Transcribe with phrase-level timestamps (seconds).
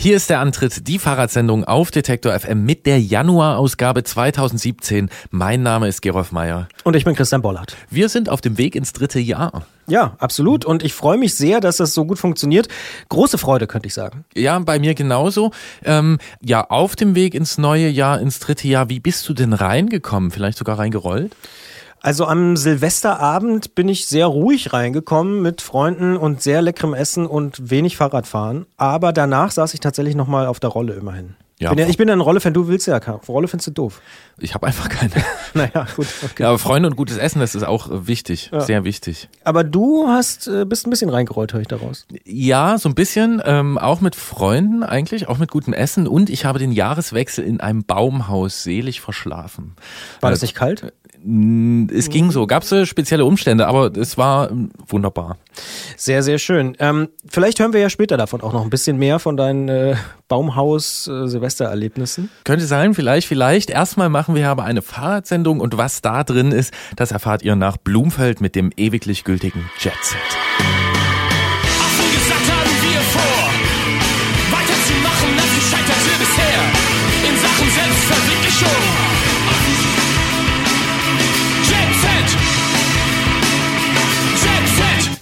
[0.00, 5.10] Hier ist der Antritt, die Fahrradsendung auf Detektor FM mit der Januarausgabe 2017.
[5.32, 6.68] Mein Name ist Gerolf Meyer.
[6.84, 7.76] Und ich bin Christian Bollert.
[7.90, 9.66] Wir sind auf dem Weg ins dritte Jahr.
[9.88, 10.64] Ja, absolut.
[10.64, 12.68] Und ich freue mich sehr, dass das so gut funktioniert.
[13.08, 14.24] Große Freude, könnte ich sagen.
[14.36, 15.50] Ja, bei mir genauso.
[15.84, 18.88] Ähm, ja, auf dem Weg ins neue Jahr, ins dritte Jahr.
[18.88, 20.30] Wie bist du denn reingekommen?
[20.30, 21.34] Vielleicht sogar reingerollt?
[22.00, 27.70] Also am Silvesterabend bin ich sehr ruhig reingekommen mit Freunden und sehr leckerem Essen und
[27.70, 28.66] wenig Fahrradfahren.
[28.76, 31.34] Aber danach saß ich tatsächlich nochmal auf der Rolle immerhin.
[31.60, 33.18] Ja, bin ja, ich bin ja ein Rolle-Fan, du willst ja keine.
[33.26, 34.00] Rolle findest du doof.
[34.38, 35.10] Ich habe einfach keine.
[35.54, 36.06] naja, gut.
[36.22, 36.42] Okay.
[36.44, 38.60] Ja, aber Freunde und gutes Essen, das ist auch wichtig, ja.
[38.60, 39.28] sehr wichtig.
[39.42, 42.06] Aber du hast, äh, bist ein bisschen reingerollt, höre ich daraus.
[42.24, 46.44] Ja, so ein bisschen, ähm, auch mit Freunden eigentlich, auch mit gutem Essen und ich
[46.44, 49.74] habe den Jahreswechsel in einem Baumhaus selig verschlafen.
[50.20, 50.92] War das nicht kalt?
[51.90, 55.36] Es ging so, gab es spezielle Umstände, aber es war ähm, wunderbar.
[55.96, 56.76] Sehr, sehr schön.
[56.78, 59.96] Ähm, vielleicht hören wir ja später davon auch noch ein bisschen mehr von deinen äh,
[60.28, 62.26] Baumhaus-Silvestererlebnissen.
[62.26, 63.70] Äh, Könnte sein, vielleicht, vielleicht.
[63.70, 67.76] Erstmal machen wir aber eine Fahrradsendung und was da drin ist, das erfahrt ihr nach
[67.76, 70.16] Blumfeld mit dem ewiglich gültigen Jetset.
[77.78, 79.27] Selbstverwirklichung.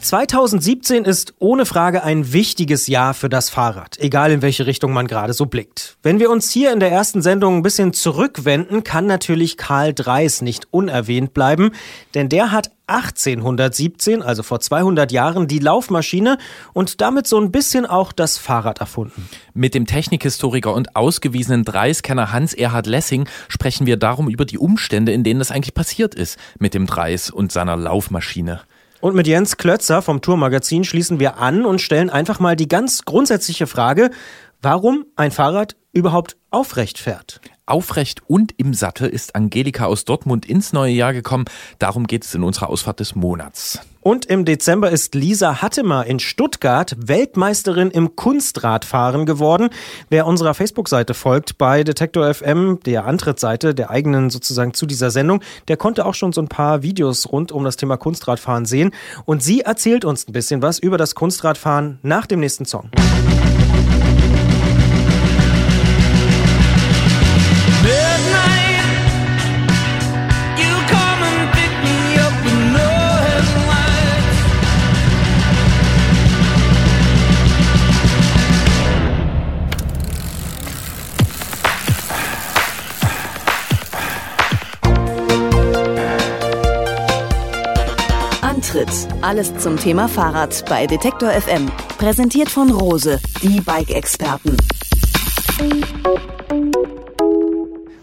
[0.07, 5.09] 2017 ist ohne Frage ein wichtiges Jahr für das Fahrrad, egal in welche Richtung man
[5.09, 5.97] gerade so blickt.
[6.05, 10.43] Wenn wir uns hier in der ersten Sendung ein bisschen zurückwenden, kann natürlich Karl Dreis
[10.43, 11.73] nicht unerwähnt bleiben,
[12.15, 16.39] denn der hat 1817, also vor 200 Jahren, die Laufmaschine
[16.73, 19.29] und damit so ein bisschen auch das Fahrrad erfunden.
[19.55, 25.25] Mit dem Technikhistoriker und ausgewiesenen Dreiskenner Hans-Erhard Lessing sprechen wir darum über die Umstände, in
[25.25, 28.61] denen das eigentlich passiert ist mit dem Dreis und seiner Laufmaschine.
[29.01, 33.05] Und mit Jens Klötzer vom Tourmagazin schließen wir an und stellen einfach mal die ganz
[33.05, 34.11] grundsätzliche Frage,
[34.63, 37.41] warum ein Fahrrad überhaupt aufrecht fährt.
[37.65, 41.47] Aufrecht und im Sattel ist Angelika aus Dortmund ins neue Jahr gekommen.
[41.81, 43.81] Darum geht es in unserer Ausfahrt des Monats.
[44.01, 49.71] Und im Dezember ist Lisa Hattemer in Stuttgart Weltmeisterin im Kunstradfahren geworden.
[50.09, 55.43] Wer unserer Facebook-Seite folgt bei Detektor FM, der Antrittsseite, der eigenen sozusagen zu dieser Sendung,
[55.67, 58.93] der konnte auch schon so ein paar Videos rund um das Thema Kunstradfahren sehen.
[59.25, 62.91] Und sie erzählt uns ein bisschen was über das Kunstradfahren nach dem nächsten Song.
[62.95, 63.56] Antritt.
[89.27, 91.67] Alles zum Thema Fahrrad bei Detektor FM.
[91.99, 94.57] Präsentiert von Rose, die Bike-Experten.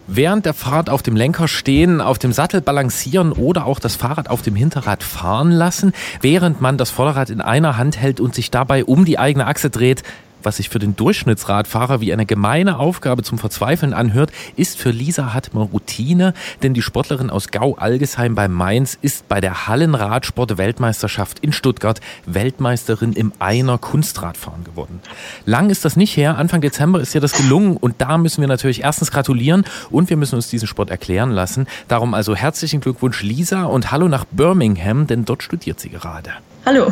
[0.06, 4.28] Während der Fahrt auf dem Lenker stehen, auf dem Sattel balancieren oder auch das Fahrrad
[4.28, 8.50] auf dem Hinterrad fahren lassen, während man das Vorderrad in einer Hand hält und sich
[8.50, 10.02] dabei um die eigene Achse dreht,
[10.44, 15.32] was sich für den Durchschnittsradfahrer wie eine gemeine Aufgabe zum Verzweifeln anhört, ist für Lisa
[15.32, 22.00] Hartmann Routine, denn die Sportlerin aus Gau-Algesheim bei Mainz ist bei der Hallenradsport-Weltmeisterschaft in Stuttgart
[22.26, 25.00] Weltmeisterin im Einer Kunstradfahren geworden.
[25.44, 28.48] Lang ist das nicht her, Anfang Dezember ist ihr das gelungen und da müssen wir
[28.48, 31.66] natürlich erstens gratulieren und wir müssen uns diesen Sport erklären lassen.
[31.88, 36.30] Darum also herzlichen Glückwunsch Lisa und hallo nach Birmingham, denn dort studiert sie gerade.
[36.66, 36.90] Hallo.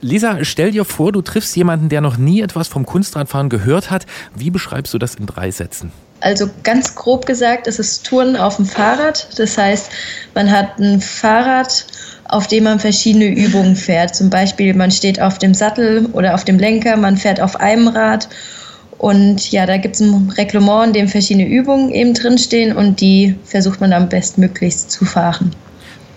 [0.00, 4.06] Lisa, stell dir vor, du triffst jemanden, der noch nie etwas vom Kunstradfahren gehört hat.
[4.34, 5.92] Wie beschreibst du das in drei Sätzen?
[6.20, 9.28] Also ganz grob gesagt ist es Touren auf dem Fahrrad.
[9.38, 9.90] Das heißt,
[10.34, 11.84] man hat ein Fahrrad,
[12.28, 14.14] auf dem man verschiedene Übungen fährt.
[14.14, 17.88] Zum Beispiel, man steht auf dem Sattel oder auf dem Lenker, man fährt auf einem
[17.88, 18.28] Rad.
[18.96, 23.34] Und ja, da gibt es ein Reglement, in dem verschiedene Übungen eben drinstehen und die
[23.44, 25.50] versucht man dann bestmöglichst zu fahren.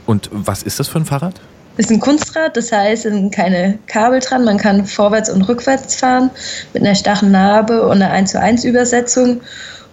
[0.06, 1.42] Und was ist das für ein Fahrrad?
[1.78, 4.46] Ist ein Kunstrad, das heißt, es sind keine Kabel dran.
[4.46, 6.32] Man kann vorwärts und rückwärts fahren
[6.74, 9.42] mit einer starren Narbe und einer 1 zu 1 Übersetzung.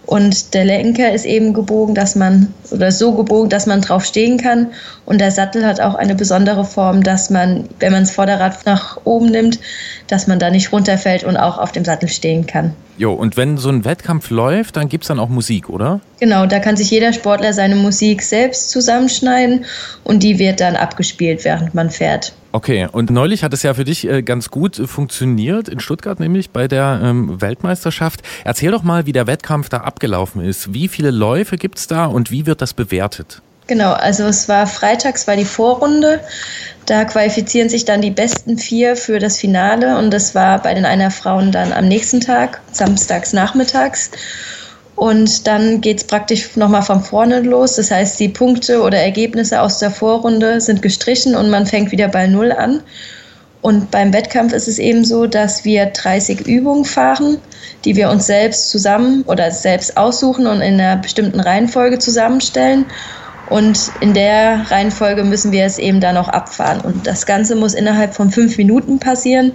[0.05, 4.37] Und der Lenker ist eben gebogen, dass man, oder so gebogen, dass man drauf stehen
[4.37, 4.67] kann.
[5.05, 8.97] Und der Sattel hat auch eine besondere Form, dass man, wenn man das Vorderrad nach
[9.05, 9.59] oben nimmt,
[10.07, 12.73] dass man da nicht runterfällt und auch auf dem Sattel stehen kann.
[12.97, 15.99] Jo, und wenn so ein Wettkampf läuft, dann gibt es dann auch Musik, oder?
[16.19, 19.65] Genau, da kann sich jeder Sportler seine Musik selbst zusammenschneiden
[20.03, 22.33] und die wird dann abgespielt, während man fährt.
[22.55, 26.19] Okay, und neulich hat es ja für dich äh, ganz gut äh, funktioniert, in Stuttgart
[26.19, 28.21] nämlich bei der ähm, Weltmeisterschaft.
[28.45, 30.71] Erzähl doch mal, wie der Wettkampf da abgelaufen ist.
[30.71, 33.41] Wie viele Läufe gibt es da und wie wird das bewertet?
[33.65, 36.19] Genau, also es war freitags war die Vorrunde.
[36.85, 40.85] Da qualifizieren sich dann die besten vier für das Finale und das war bei den
[40.85, 44.11] einer Frauen dann am nächsten Tag, samstags nachmittags.
[44.95, 47.75] Und dann geht es praktisch nochmal von vorne los.
[47.75, 52.07] Das heißt, die Punkte oder Ergebnisse aus der Vorrunde sind gestrichen und man fängt wieder
[52.07, 52.81] bei Null an.
[53.61, 57.37] Und beim Wettkampf ist es eben so, dass wir 30 Übungen fahren,
[57.85, 62.85] die wir uns selbst zusammen oder selbst aussuchen und in einer bestimmten Reihenfolge zusammenstellen.
[63.45, 66.81] Und in der Reihenfolge müssen wir es eben dann auch abfahren.
[66.81, 69.53] Und das Ganze muss innerhalb von fünf Minuten passieren.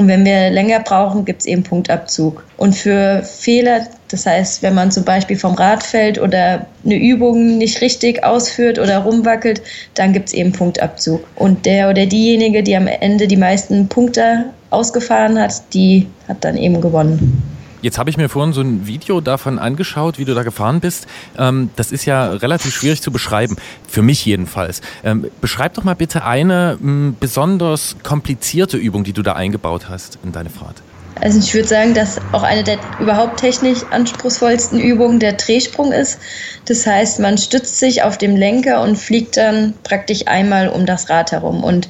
[0.00, 2.42] Und wenn wir länger brauchen, gibt es eben Punktabzug.
[2.56, 7.58] Und für Fehler, das heißt, wenn man zum Beispiel vom Rad fällt oder eine Übung
[7.58, 9.60] nicht richtig ausführt oder rumwackelt,
[9.92, 11.22] dann gibt es eben Punktabzug.
[11.36, 16.56] Und der oder diejenige, die am Ende die meisten Punkte ausgefahren hat, die hat dann
[16.56, 17.49] eben gewonnen.
[17.82, 21.06] Jetzt habe ich mir vorhin so ein Video davon angeschaut, wie du da gefahren bist.
[21.38, 23.56] Ähm, das ist ja relativ schwierig zu beschreiben,
[23.88, 24.80] für mich jedenfalls.
[25.02, 30.18] Ähm, beschreib doch mal bitte eine m, besonders komplizierte Übung, die du da eingebaut hast
[30.24, 30.82] in deine Fahrt.
[31.20, 36.18] Also ich würde sagen, dass auch eine der überhaupt technisch anspruchsvollsten Übungen der Drehsprung ist.
[36.64, 41.10] Das heißt, man stützt sich auf dem Lenker und fliegt dann praktisch einmal um das
[41.10, 41.62] Rad herum.
[41.62, 41.88] Und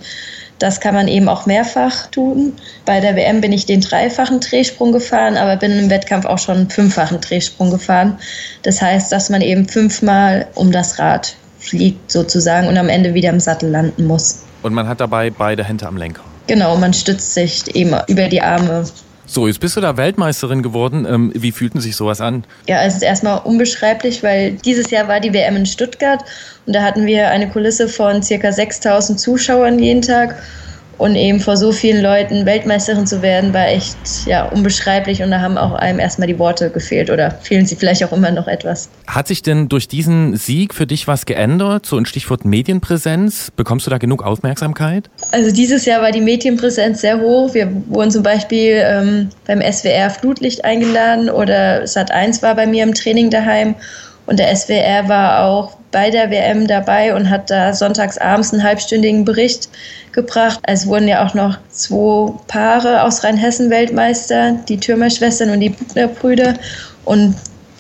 [0.61, 2.53] das kann man eben auch mehrfach tun.
[2.85, 6.57] Bei der WM bin ich den dreifachen Drehsprung gefahren, aber bin im Wettkampf auch schon
[6.57, 8.19] einen fünffachen Drehsprung gefahren.
[8.63, 13.31] Das heißt, dass man eben fünfmal um das Rad fliegt sozusagen und am Ende wieder
[13.31, 14.45] im Sattel landen muss.
[14.63, 16.23] Und man hat dabei beide Hände am Lenker.
[16.47, 18.85] Genau, man stützt sich eben über die Arme
[19.33, 21.07] so, jetzt bist du da Weltmeisterin geworden.
[21.09, 22.43] Ähm, wie fühlten sich sowas an?
[22.67, 26.25] Ja, es ist erstmal unbeschreiblich, weil dieses Jahr war die WM in Stuttgart
[26.67, 30.43] und da hatten wir eine Kulisse von circa 6000 Zuschauern jeden Tag
[31.01, 35.41] und eben vor so vielen Leuten Weltmeisterin zu werden, war echt ja, unbeschreiblich und da
[35.41, 38.91] haben auch einem erstmal die Worte gefehlt oder fehlen sie vielleicht auch immer noch etwas.
[39.07, 41.87] Hat sich denn durch diesen Sieg für dich was geändert?
[41.87, 43.51] So ein Stichwort Medienpräsenz.
[43.51, 45.09] Bekommst du da genug Aufmerksamkeit?
[45.33, 47.55] Also dieses Jahr war die Medienpräsenz sehr hoch.
[47.55, 52.93] Wir wurden zum Beispiel ähm, beim SWR Flutlicht eingeladen oder Sat1 war bei mir im
[52.93, 53.75] Training daheim.
[54.27, 58.63] Und der SWR war auch bei der WM dabei und hat da sonntags abends einen
[58.63, 59.69] halbstündigen Bericht
[60.13, 60.61] gebracht.
[60.63, 66.55] Es wurden ja auch noch zwei Paare aus Rheinhessen Weltmeister, die Türmerschwestern und die Buchner-Brüder.
[67.05, 67.37] Und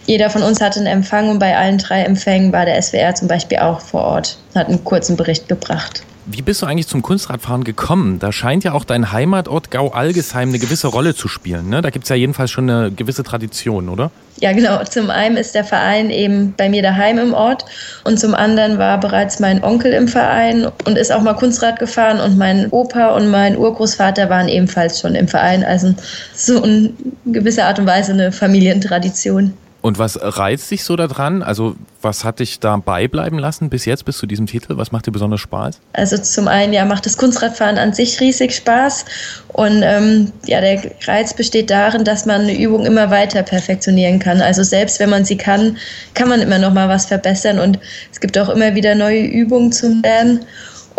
[0.06, 3.28] jeder von uns hatte einen Empfang und bei allen drei Empfängen war der SWR zum
[3.28, 6.02] Beispiel auch vor Ort, hat einen kurzen Bericht gebracht.
[6.32, 8.20] Wie bist du eigentlich zum Kunstradfahren gekommen?
[8.20, 11.68] Da scheint ja auch dein Heimatort Gau-Algesheim eine gewisse Rolle zu spielen.
[11.68, 11.82] Ne?
[11.82, 14.12] Da gibt es ja jedenfalls schon eine gewisse Tradition, oder?
[14.38, 14.82] Ja, genau.
[14.84, 17.64] Zum einen ist der Verein eben bei mir daheim im Ort
[18.04, 22.20] und zum anderen war bereits mein Onkel im Verein und ist auch mal Kunstrad gefahren
[22.20, 25.64] und mein Opa und mein Urgroßvater waren ebenfalls schon im Verein.
[25.64, 25.94] Also
[26.34, 26.94] so in
[27.26, 29.52] gewisser Art und Weise eine Familientradition.
[29.82, 31.42] Und was reizt dich so daran?
[31.42, 34.76] Also was hat dich da beibleiben lassen bis jetzt, bis zu diesem Titel?
[34.76, 35.80] Was macht dir besonders Spaß?
[35.92, 39.04] Also zum einen ja macht das Kunstradfahren an sich riesig Spaß
[39.48, 44.42] und ähm, ja der Reiz besteht darin, dass man eine Übung immer weiter perfektionieren kann.
[44.42, 45.78] Also selbst wenn man sie kann,
[46.14, 47.78] kann man immer noch mal was verbessern und
[48.12, 50.44] es gibt auch immer wieder neue Übungen zum Lernen.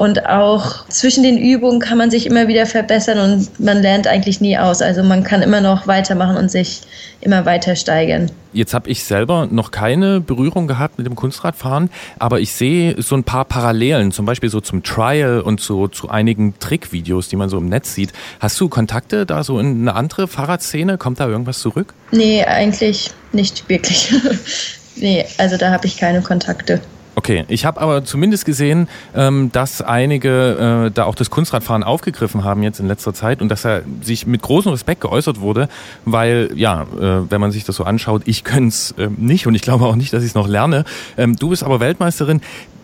[0.01, 4.41] Und auch zwischen den Übungen kann man sich immer wieder verbessern und man lernt eigentlich
[4.41, 4.81] nie aus.
[4.81, 6.81] Also man kann immer noch weitermachen und sich
[7.20, 8.31] immer weiter steigern.
[8.51, 13.13] Jetzt habe ich selber noch keine Berührung gehabt mit dem Kunstradfahren, aber ich sehe so
[13.13, 17.50] ein paar Parallelen, zum Beispiel so zum Trial und so zu einigen Trickvideos, die man
[17.50, 18.12] so im Netz sieht.
[18.39, 20.98] Hast du Kontakte da so in eine andere Fahrradszene?
[20.98, 21.93] Kommt da irgendwas zurück?
[22.12, 24.12] Nee, eigentlich nicht wirklich.
[24.96, 26.81] nee, also da habe ich keine Kontakte.
[27.15, 32.44] Okay, ich habe aber zumindest gesehen, ähm, dass einige äh, da auch das Kunstradfahren aufgegriffen
[32.44, 35.68] haben jetzt in letzter Zeit und dass er sich mit großem Respekt geäußert wurde,
[36.06, 39.56] weil ja, äh, wenn man sich das so anschaut, ich könnte es äh, nicht und
[39.56, 40.86] ich glaube auch nicht, dass ich es noch lerne.
[41.18, 42.41] Ähm, du bist aber Weltmeisterin.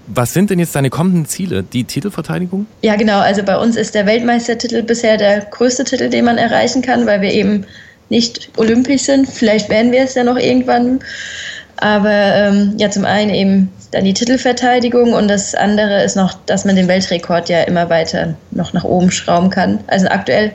[0.08, 1.64] Was sind denn jetzt deine kommenden Ziele?
[1.64, 2.66] Die Titelverteidigung?
[2.82, 3.20] Ja, genau.
[3.20, 7.22] Also bei uns ist der Weltmeistertitel bisher der größte Titel, den man erreichen kann, weil
[7.22, 7.66] wir eben
[8.10, 9.28] nicht olympisch sind.
[9.28, 11.00] Vielleicht werden wir es ja noch irgendwann.
[11.78, 16.66] Aber ähm, ja, zum einen eben dann die Titelverteidigung und das andere ist noch, dass
[16.66, 19.80] man den Weltrekord ja immer weiter noch nach oben schrauben kann.
[19.88, 20.52] Also aktuell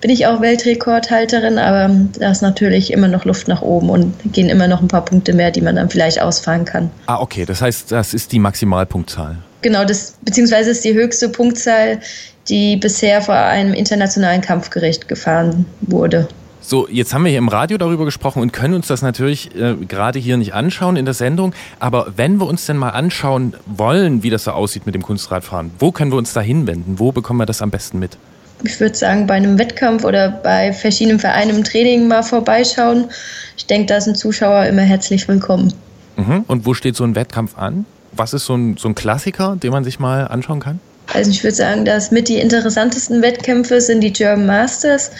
[0.00, 4.48] bin ich auch Weltrekordhalterin, aber da ist natürlich immer noch Luft nach oben und gehen
[4.48, 6.90] immer noch ein paar Punkte mehr, die man dann vielleicht ausfahren kann.
[7.06, 9.38] Ah, okay, das heißt, das ist die Maximalpunktzahl.
[9.62, 12.00] Genau, das beziehungsweise ist die höchste Punktzahl,
[12.48, 16.28] die bisher vor einem internationalen Kampfgericht gefahren wurde.
[16.66, 19.74] So, jetzt haben wir hier im Radio darüber gesprochen und können uns das natürlich äh,
[19.86, 21.52] gerade hier nicht anschauen in der Sendung.
[21.78, 25.72] Aber wenn wir uns denn mal anschauen wollen, wie das so aussieht mit dem Kunstradfahren,
[25.78, 26.98] wo können wir uns da hinwenden?
[26.98, 28.16] Wo bekommen wir das am besten mit?
[28.62, 33.10] Ich würde sagen, bei einem Wettkampf oder bei verschiedenen Vereinen im Training mal vorbeischauen.
[33.58, 35.74] Ich denke, da sind Zuschauer immer herzlich willkommen.
[36.16, 36.46] Mhm.
[36.46, 37.84] Und wo steht so ein Wettkampf an?
[38.12, 40.80] Was ist so ein, so ein Klassiker, den man sich mal anschauen kann?
[41.14, 45.12] Also ich würde sagen, dass mit die interessantesten Wettkämpfe sind die German Masters.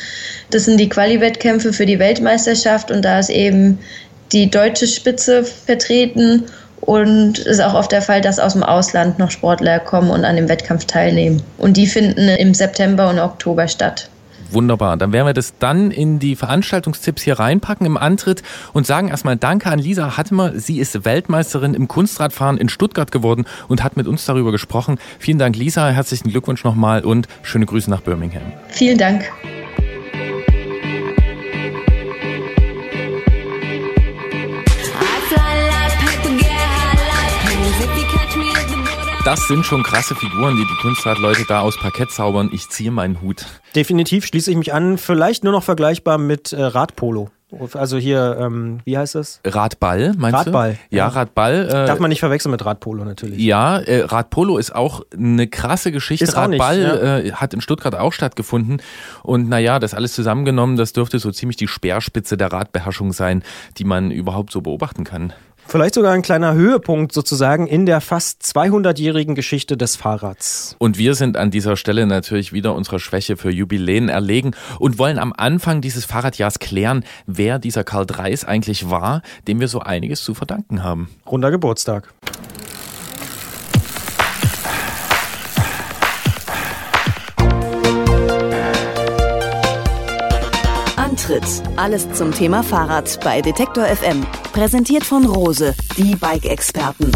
[0.51, 3.79] Das sind die Quali-Wettkämpfe für die Weltmeisterschaft und da ist eben
[4.33, 6.45] die deutsche Spitze vertreten
[6.81, 10.25] und es ist auch oft der Fall, dass aus dem Ausland noch Sportler kommen und
[10.25, 11.43] an dem Wettkampf teilnehmen.
[11.57, 14.11] Und die finden im September und Oktober statt.
[14.51, 14.97] Wunderbar.
[14.97, 19.37] Dann werden wir das dann in die Veranstaltungstipps hier reinpacken im Antritt und sagen erstmal
[19.37, 20.53] Danke an Lisa Hattemer.
[20.59, 24.99] Sie ist Weltmeisterin im Kunstradfahren in Stuttgart geworden und hat mit uns darüber gesprochen.
[25.19, 25.89] Vielen Dank, Lisa.
[25.89, 28.53] Herzlichen Glückwunsch nochmal und schöne Grüße nach Birmingham.
[28.69, 29.31] Vielen Dank.
[39.25, 42.51] Das sind schon krasse Figuren, die die Kunstradleute da aus Parkett zaubern.
[42.53, 43.47] Ich ziehe meinen Hut.
[43.75, 44.99] Definitiv schließe ich mich an.
[44.99, 47.31] Vielleicht nur noch vergleichbar mit äh, Radpolo.
[47.73, 49.41] Also hier, ähm, wie heißt das?
[49.47, 50.97] Radball, meinst Radball, du?
[50.97, 51.09] Ja, ja.
[51.09, 51.69] Radball.
[51.69, 53.39] Äh, Darf man nicht verwechseln mit Radpolo natürlich.
[53.41, 56.25] Ja, äh, Radpolo ist auch eine krasse Geschichte.
[56.25, 57.19] Ist Radball nicht, ja.
[57.19, 58.83] äh, hat in Stuttgart auch stattgefunden.
[59.23, 63.43] Und naja, das alles zusammengenommen, das dürfte so ziemlich die Speerspitze der Radbeherrschung sein,
[63.79, 65.33] die man überhaupt so beobachten kann.
[65.67, 70.77] Vielleicht sogar ein kleiner Höhepunkt sozusagen in der fast 200-jährigen Geschichte des Fahrrads.
[70.79, 75.19] Und wir sind an dieser Stelle natürlich wieder unserer Schwäche für Jubiläen erlegen und wollen
[75.19, 80.23] am Anfang dieses Fahrradjahrs klären, wer dieser Karl Dreis eigentlich war, dem wir so einiges
[80.23, 81.09] zu verdanken haben.
[81.27, 82.13] Runder Geburtstag.
[91.25, 91.63] Antritt.
[91.77, 94.27] Alles zum Thema Fahrrad bei Detektor FM.
[94.53, 97.11] Präsentiert von Rose, die Bike-Experten.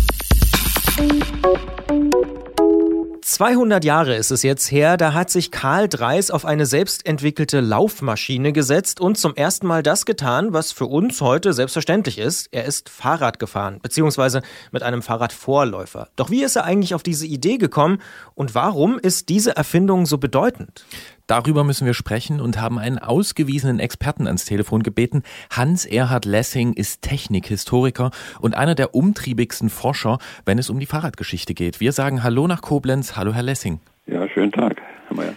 [3.23, 8.53] 200 Jahre ist es jetzt her, da hat sich Karl Dreis auf eine selbstentwickelte Laufmaschine
[8.55, 12.49] gesetzt und zum ersten Mal das getan, was für uns heute selbstverständlich ist.
[12.51, 14.41] Er ist Fahrrad gefahren, beziehungsweise
[14.73, 16.09] mit einem Fahrradvorläufer.
[16.17, 18.01] Doch wie ist er eigentlich auf diese Idee gekommen
[18.35, 20.87] und warum ist diese Erfindung so bedeutend?
[21.29, 25.23] Darüber müssen wir sprechen und haben einen ausgewiesenen Experten ans Telefon gebeten.
[25.51, 31.81] Hans-Erhard Lessing ist Technikhistoriker und einer der umtriebigsten Forscher, wenn es um die Fahrradgeschichte geht.
[31.81, 33.15] Wir sagen Hallo nach Koblenz.
[33.15, 33.79] Hallo, Herr Lessing.
[34.07, 35.35] Ja, schönen Tag, Herr Mayer.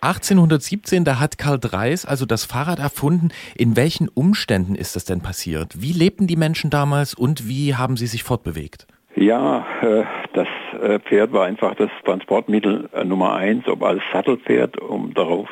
[0.00, 3.28] 1817, da hat Karl Dreis also das Fahrrad erfunden.
[3.54, 5.80] In welchen Umständen ist das denn passiert?
[5.80, 8.86] Wie lebten die Menschen damals und wie haben sie sich fortbewegt?
[9.16, 10.02] Ja, äh,
[10.32, 10.48] das
[10.82, 15.48] äh, Pferd war einfach das Transportmittel äh, Nummer eins, ob als Sattelpferd, um darauf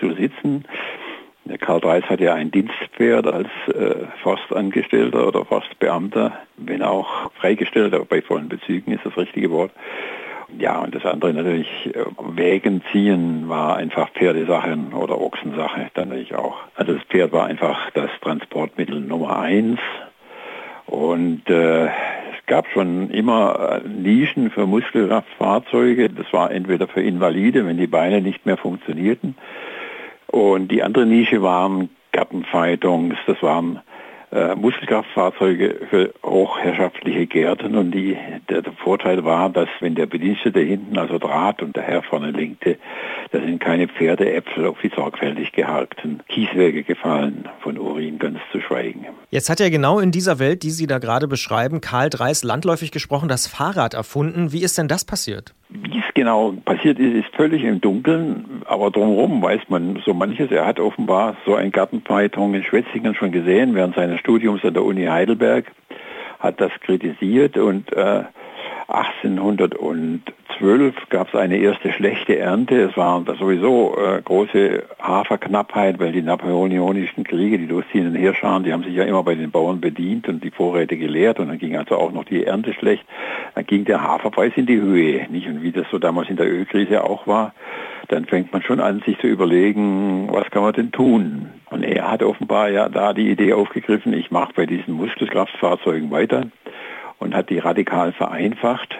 [0.00, 0.64] zu sitzen.
[1.60, 3.48] Karl Dreis hat ja ein Dienstpferd als
[4.24, 9.70] Forstangestellter oder Forstbeamter, wenn auch Freigestellter bei vollen Bezügen ist das richtige Wort.
[10.58, 11.68] Ja, und das andere natürlich,
[12.18, 16.56] Wägen ziehen war einfach Pferdesache oder Ochsensache dann natürlich auch.
[16.74, 19.78] Also das Pferd war einfach das Transportmittel Nummer eins.
[20.86, 21.88] Und äh,
[22.46, 26.10] gab schon immer Nischen für Muskelkraftfahrzeuge.
[26.10, 29.36] Das war entweder für Invalide, wenn die Beine nicht mehr funktionierten.
[30.28, 33.80] Und die andere Nische waren Gartenfeitungs, das waren
[34.32, 38.16] äh, Muskelkraftfahrzeuge für hochherrschaftliche Gärten und die,
[38.48, 42.32] der, der, Vorteil war, dass wenn der Bedienstete hinten also Draht und der Herr vorne
[42.32, 42.76] lenkte,
[43.30, 49.06] da sind keine Pferdeäpfel auf die sorgfältig gehaltenen Kieswege gefallen, von Urin ganz zu schweigen.
[49.30, 52.90] Jetzt hat ja genau in dieser Welt, die Sie da gerade beschreiben, Karl Dreis landläufig
[52.90, 54.52] gesprochen, das Fahrrad erfunden.
[54.52, 55.54] Wie ist denn das passiert?
[55.68, 60.50] Wie es genau passiert ist, ist völlig im Dunkeln, aber drumherum weiß man so manches.
[60.52, 64.84] Er hat offenbar so ein Gartenpeitung in Schwetzingen schon gesehen während seines Studiums an der
[64.84, 65.70] Uni Heidelberg,
[66.38, 68.24] hat das kritisiert und äh,
[68.88, 72.82] 1812 gab es eine erste schlechte Ernte.
[72.82, 78.84] Es war sowieso äh, große Haferknappheit, weil die napoleonischen Kriege, die durchziehenden Heerscharen, die haben
[78.84, 81.96] sich ja immer bei den Bauern bedient und die Vorräte geleert und dann ging also
[81.96, 83.04] auch noch die Ernte schlecht.
[83.56, 85.48] Dann ging der Haferpreis in die Höhe, nicht?
[85.48, 87.54] Und wie das so damals in der Ölkrise auch war,
[88.06, 91.50] dann fängt man schon an, sich zu überlegen, was kann man denn tun?
[91.70, 96.46] Und er hat offenbar ja da die Idee aufgegriffen, ich mache bei diesen Muskelkraftfahrzeugen weiter
[97.18, 98.96] und hat die radikal vereinfacht.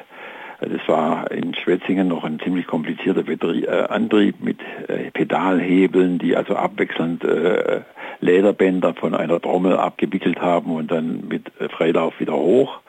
[0.60, 4.58] Das war in Schwetzingen noch ein ziemlich komplizierter Betrieb, äh, Antrieb mit
[4.88, 7.82] äh, Pedalhebeln, die also abwechselnd äh,
[8.20, 12.80] Lederbänder von einer Trommel abgewickelt haben und dann mit äh, Freilauf wieder hoch.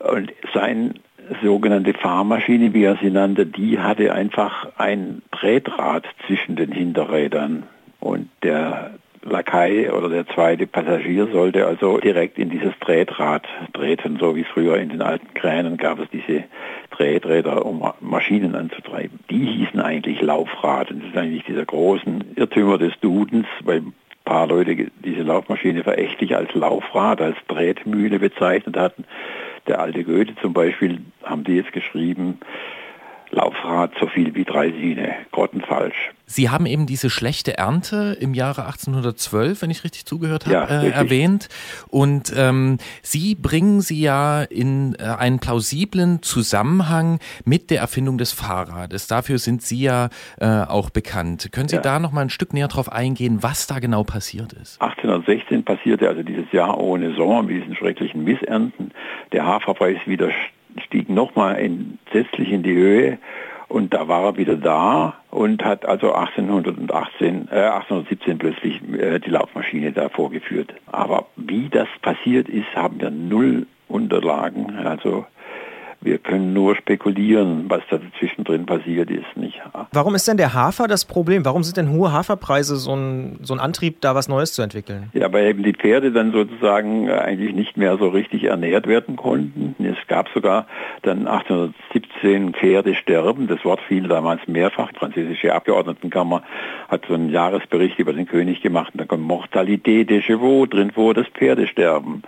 [0.00, 0.94] Und sein
[1.42, 7.64] sogenannte Fahrmaschine, wie er sie nannte, die hatte einfach ein Tretrad zwischen den Hinterrädern.
[8.00, 8.90] Und der
[9.24, 14.76] Lakai oder der zweite Passagier sollte also direkt in dieses Tretrad treten, so wie früher
[14.76, 16.44] in den alten Kränen gab es diese
[16.90, 19.20] Treträder, um Maschinen anzutreiben.
[19.30, 23.94] Die hießen eigentlich Laufrad und das ist eigentlich dieser großen Irrtümer des Dudens, weil ein
[24.24, 29.04] paar Leute diese Laufmaschine verächtlich als Laufrad, als Tretmühle bezeichnet hatten.
[29.66, 32.40] Der alte Goethe zum Beispiel haben die jetzt geschrieben,
[33.30, 36.12] Laufrad so viel wie Dreisine, grottenfalsch.
[36.26, 40.82] Sie haben eben diese schlechte Ernte im Jahre 1812, wenn ich richtig zugehört habe, ja,
[40.82, 41.48] äh, erwähnt.
[41.88, 48.32] Und ähm, Sie bringen sie ja in äh, einen plausiblen Zusammenhang mit der Erfindung des
[48.32, 49.06] Fahrrades.
[49.06, 50.08] Dafür sind Sie ja
[50.40, 51.50] äh, auch bekannt.
[51.52, 51.82] Können Sie ja.
[51.82, 54.80] da noch mal ein Stück näher drauf eingehen, was da genau passiert ist?
[54.80, 58.92] 1816 passierte also dieses Jahr ohne Sommer mit diesen schrecklichen Missernten.
[59.32, 60.30] Der Haferpreis wieder
[60.82, 63.18] stieg nochmal entsetzlich in die Höhe
[63.68, 69.30] und da war er wieder da und hat also 1818, äh, 1817 plötzlich äh, die
[69.30, 70.74] Laufmaschine da vorgeführt.
[70.92, 74.76] Aber wie das passiert ist, haben wir null Unterlagen.
[74.84, 75.26] Also
[76.04, 79.24] wir können nur spekulieren, was da zwischendrin passiert ist.
[79.36, 79.60] Nicht?
[79.92, 81.44] Warum ist denn der Hafer das Problem?
[81.44, 85.10] Warum sind denn hohe Haferpreise so ein, so ein Antrieb, da was Neues zu entwickeln?
[85.14, 89.74] Ja, weil eben die Pferde dann sozusagen eigentlich nicht mehr so richtig ernährt werden konnten.
[89.82, 90.66] Es gab sogar
[91.02, 93.46] dann 1817 Pferdesterben.
[93.46, 94.92] Das Wort fiel damals mehrfach.
[94.92, 96.42] Die französische Abgeordnetenkammer
[96.88, 98.92] hat so einen Jahresbericht über den König gemacht.
[98.92, 102.22] Und da kommt Mortalité des Chevaux drin vor, das Pferdesterben.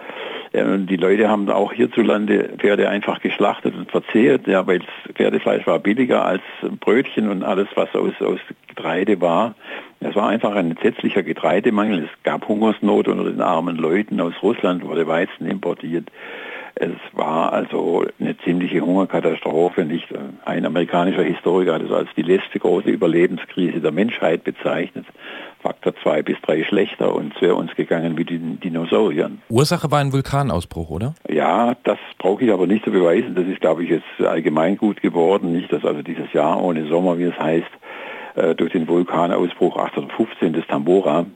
[0.55, 4.81] Die Leute haben auch hierzulande Pferde einfach geschlachtet und verzehrt, ja, weil
[5.15, 6.43] Pferdefleisch war billiger als
[6.81, 9.55] Brötchen und alles, was aus, aus Getreide war.
[10.01, 12.05] Es war einfach ein entsetzlicher Getreidemangel.
[12.05, 14.21] Es gab Hungersnot unter den armen Leuten.
[14.21, 16.11] Aus Russland wurde Weizen importiert.
[16.79, 19.87] Es war also eine ziemliche Hungerkatastrophe.
[19.87, 20.09] Nicht
[20.45, 25.07] ein amerikanischer Historiker hat es als die letzte große Überlebenskrise der Menschheit bezeichnet.
[25.67, 29.43] Faktor zwei bis drei schlechter und es wäre uns gegangen wie den Dinosauriern.
[29.49, 31.15] Ursache war ein Vulkanausbruch, oder?
[31.29, 33.35] Ja, das brauche ich aber nicht zu beweisen.
[33.35, 35.53] Das ist, glaube ich, jetzt allgemein gut geworden.
[35.53, 37.67] Nicht, dass also dieses Jahr ohne Sommer, wie es heißt,
[38.37, 41.27] äh, durch den Vulkanausbruch 1815 des Tambora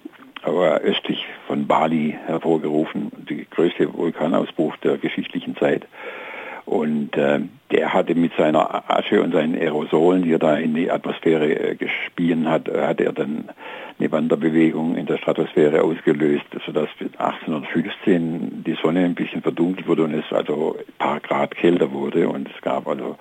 [0.42, 5.86] aber östlich von Bali hervorgerufen, der größte Vulkanausbruch der geschichtlichen Zeit.
[6.70, 7.40] Und äh,
[7.72, 11.74] der hatte mit seiner Asche und seinen Aerosolen, die er da in die Atmosphäre äh,
[11.74, 13.48] gespielen hat, äh, hat er dann
[13.98, 20.14] eine Wanderbewegung in der Stratosphäre ausgelöst, sodass 1815 die Sonne ein bisschen verdunkelt wurde und
[20.14, 22.28] es also ein paar Grad kälter wurde.
[22.28, 23.16] Und es gab also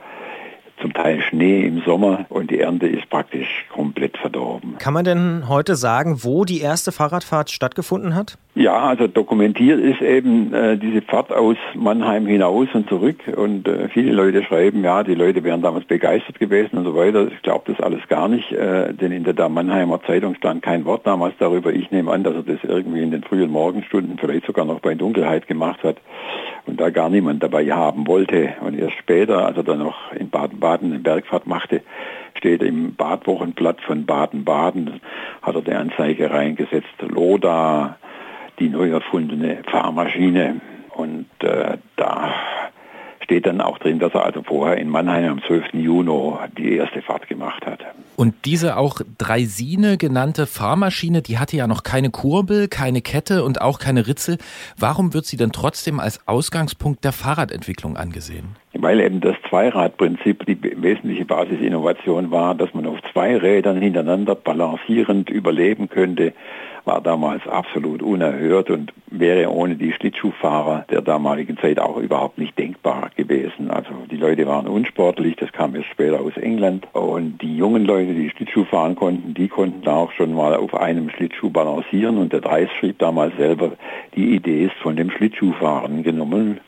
[0.79, 4.77] zum Teil Schnee im Sommer und die Ernte ist praktisch komplett verdorben.
[4.77, 8.37] Kann man denn heute sagen, wo die erste Fahrradfahrt stattgefunden hat?
[8.55, 13.89] Ja, also dokumentiert ist eben äh, diese Fahrt aus Mannheim hinaus und zurück und äh,
[13.89, 17.27] viele Leute schreiben, ja, die Leute wären damals begeistert gewesen und so weiter.
[17.27, 21.05] Ich glaube das alles gar nicht, äh, denn in der Mannheimer Zeitung stand kein Wort
[21.05, 21.71] damals darüber.
[21.71, 24.95] Ich nehme an, dass er das irgendwie in den frühen Morgenstunden vielleicht sogar noch bei
[24.95, 25.97] Dunkelheit gemacht hat
[26.65, 28.53] und da gar niemand dabei haben wollte.
[28.61, 31.81] Und erst später, als er dann noch in Baden-Baden eine Bergfahrt machte,
[32.39, 35.01] steht im Badwochenblatt von Baden-Baden,
[35.41, 37.97] hat er die Anzeige reingesetzt, Loda,
[38.59, 40.61] die neu erfundene Fahrmaschine.
[40.95, 42.33] Und äh, da
[43.23, 45.73] steht dann auch drin, dass er also vorher in Mannheim am 12.
[45.73, 47.79] Juni die erste Fahrt gemacht hat.
[48.15, 53.61] Und diese auch Dreisine genannte Fahrmaschine, die hatte ja noch keine Kurbel, keine Kette und
[53.61, 54.37] auch keine Ritzel.
[54.77, 58.55] Warum wird sie denn trotzdem als Ausgangspunkt der Fahrradentwicklung angesehen?
[58.73, 65.29] Weil eben das Zweiradprinzip die wesentliche Basisinnovation war, dass man auf zwei Rädern hintereinander balancierend
[65.29, 66.33] überleben könnte
[66.89, 72.57] war damals absolut unerhört und wäre ohne die Schlittschuhfahrer der damaligen Zeit auch überhaupt nicht
[72.57, 73.69] denkbar gewesen.
[73.69, 76.87] Also die Leute waren unsportlich, das kam erst später aus England.
[76.93, 81.11] Und die jungen Leute, die Schlittschuh fahren konnten, die konnten auch schon mal auf einem
[81.11, 82.17] Schlittschuh balancieren.
[82.17, 83.73] Und der Dreis schrieb damals selber,
[84.15, 86.59] die Idee ist von dem Schlittschuhfahren genommen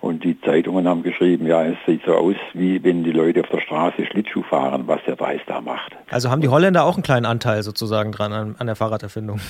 [0.00, 3.48] Und die Zeitungen haben geschrieben, ja, es sieht so aus, wie wenn die Leute auf
[3.48, 5.96] der Straße Schlittschuh fahren, was der Dreis da macht.
[6.10, 9.40] Also haben die Holländer auch einen kleinen Anteil sozusagen dran an, an der Fahrraderfindung?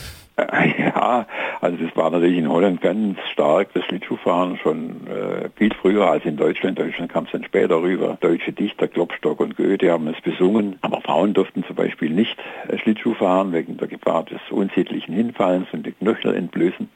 [0.78, 1.26] Ja,
[1.60, 6.24] also das war natürlich in Holland ganz stark, das Schlittschuhfahren schon äh, viel früher als
[6.24, 6.78] in Deutschland.
[6.78, 8.16] In Deutschland kam es dann später rüber.
[8.20, 12.36] Deutsche Dichter, Klopstock und Goethe haben es besungen, aber Frauen durften zum Beispiel nicht
[12.68, 16.88] äh, Schlittschuh fahren wegen der Gefahr des unsittlichen Hinfallens und den Knöchel entblößen.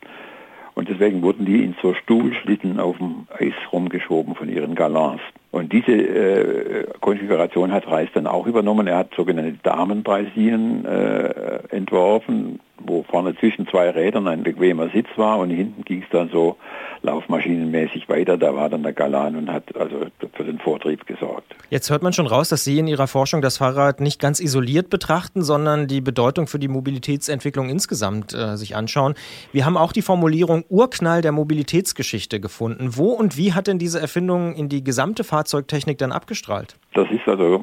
[0.75, 5.23] Und deswegen wurden die in so Stuhlschlitten auf dem Eis rumgeschoben von ihren Galants.
[5.51, 8.87] Und diese äh, Konfiguration hat Reis dann auch übernommen.
[8.87, 15.39] Er hat sogenannte Damendraisinen äh, entworfen, wo vorne zwischen zwei Rädern ein bequemer Sitz war
[15.39, 16.57] und hinten ging es dann so
[17.03, 18.37] laufmaschinenmäßig weiter.
[18.39, 21.55] Da war dann der Galan und hat also für den Vortrieb gesorgt.
[21.71, 24.91] Jetzt hört man schon raus, dass Sie in Ihrer Forschung das Fahrrad nicht ganz isoliert
[24.91, 29.15] betrachten, sondern die Bedeutung für die Mobilitätsentwicklung insgesamt äh, sich anschauen.
[29.53, 32.97] Wir haben auch die Formulierung Urknall der Mobilitätsgeschichte gefunden.
[32.97, 36.77] Wo und wie hat denn diese Erfindung in die gesamte Fahrzeugtechnik dann abgestrahlt?
[36.95, 37.61] Das ist also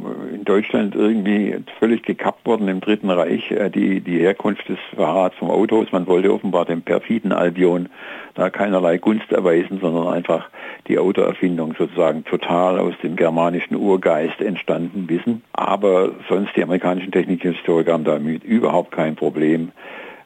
[0.49, 5.51] Deutschland irgendwie völlig gekappt worden im Dritten Reich, äh, die, die Herkunft des Fahrrads vom
[5.51, 5.91] Autos.
[5.91, 7.87] Man wollte offenbar dem perfiden Albion
[8.33, 10.49] da keinerlei Gunst erweisen, sondern einfach
[10.87, 15.43] die Autoerfindung sozusagen total aus dem germanischen Urgeist entstanden wissen.
[15.53, 19.71] Aber sonst die amerikanischen Technikhistoriker haben damit überhaupt kein Problem,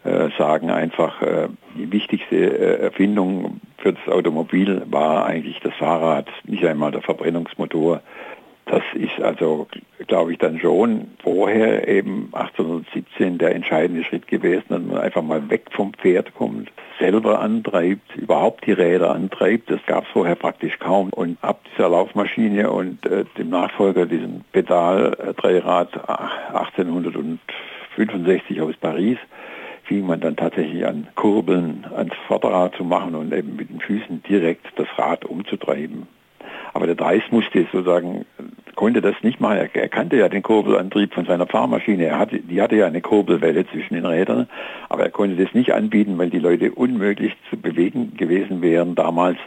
[0.05, 6.27] äh, sagen einfach, äh, die wichtigste äh, Erfindung für das Automobil war eigentlich das Fahrrad,
[6.45, 8.01] nicht einmal der Verbrennungsmotor.
[8.65, 9.67] Das ist also,
[10.07, 15.49] glaube ich, dann schon vorher eben 1817 der entscheidende Schritt gewesen, dass man einfach mal
[15.49, 19.69] weg vom Pferd kommt, selber antreibt, überhaupt die Räder antreibt.
[19.69, 21.09] Das gab es vorher praktisch kaum.
[21.09, 26.09] Und ab dieser Laufmaschine und äh, dem Nachfolger, diesem Pedal-Dreirad
[26.53, 29.17] 1865 aus Paris,
[29.83, 34.23] fing man dann tatsächlich an, Kurbeln ans Vorderrad zu machen und eben mit den Füßen
[34.23, 36.07] direkt das Rad umzutreiben.
[36.73, 38.25] Aber der Dreis musste sozusagen,
[38.75, 39.39] konnte das nicht.
[39.39, 42.05] Er, er kannte ja den Kurbelantrieb von seiner Fahrmaschine.
[42.05, 44.47] Er hatte, die hatte ja eine Kurbelwelle zwischen den Rädern,
[44.89, 49.37] aber er konnte das nicht anbieten, weil die Leute unmöglich zu bewegen gewesen wären, damals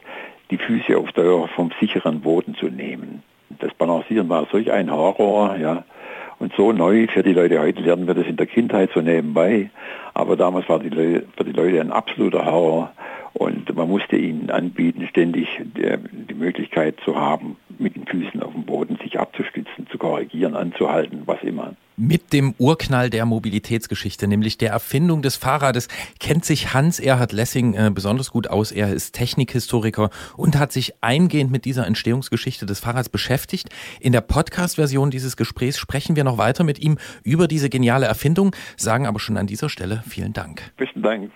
[0.51, 3.23] die Füße auf der, vom sicheren Boden zu nehmen.
[3.59, 5.85] Das Balancieren war solch ein Horror, ja.
[6.39, 9.71] Und so neu für die Leute heute lernen wir das in der Kindheit so nebenbei.
[10.17, 12.91] Aber damals war die Leute, für die Leute ein absoluter Horror.
[13.35, 18.65] Und man musste ihnen anbieten, ständig die Möglichkeit zu haben, mit den Füßen auf dem
[18.65, 21.75] Boden sich abzustützen, zu korrigieren, anzuhalten, was immer.
[21.99, 25.89] Mit dem Urknall der Mobilitätsgeschichte, nämlich der Erfindung des Fahrrades,
[26.21, 28.71] kennt sich Hans-Erhard Lessing äh, besonders gut aus.
[28.71, 33.71] Er ist Technikhistoriker und hat sich eingehend mit dieser Entstehungsgeschichte des Fahrrads beschäftigt.
[33.99, 38.55] In der Podcast-Version dieses Gesprächs sprechen wir noch weiter mit ihm über diese geniale Erfindung,
[38.77, 40.73] sagen aber schon an dieser Stelle vielen Dank.
[40.77, 41.31] Besten Dank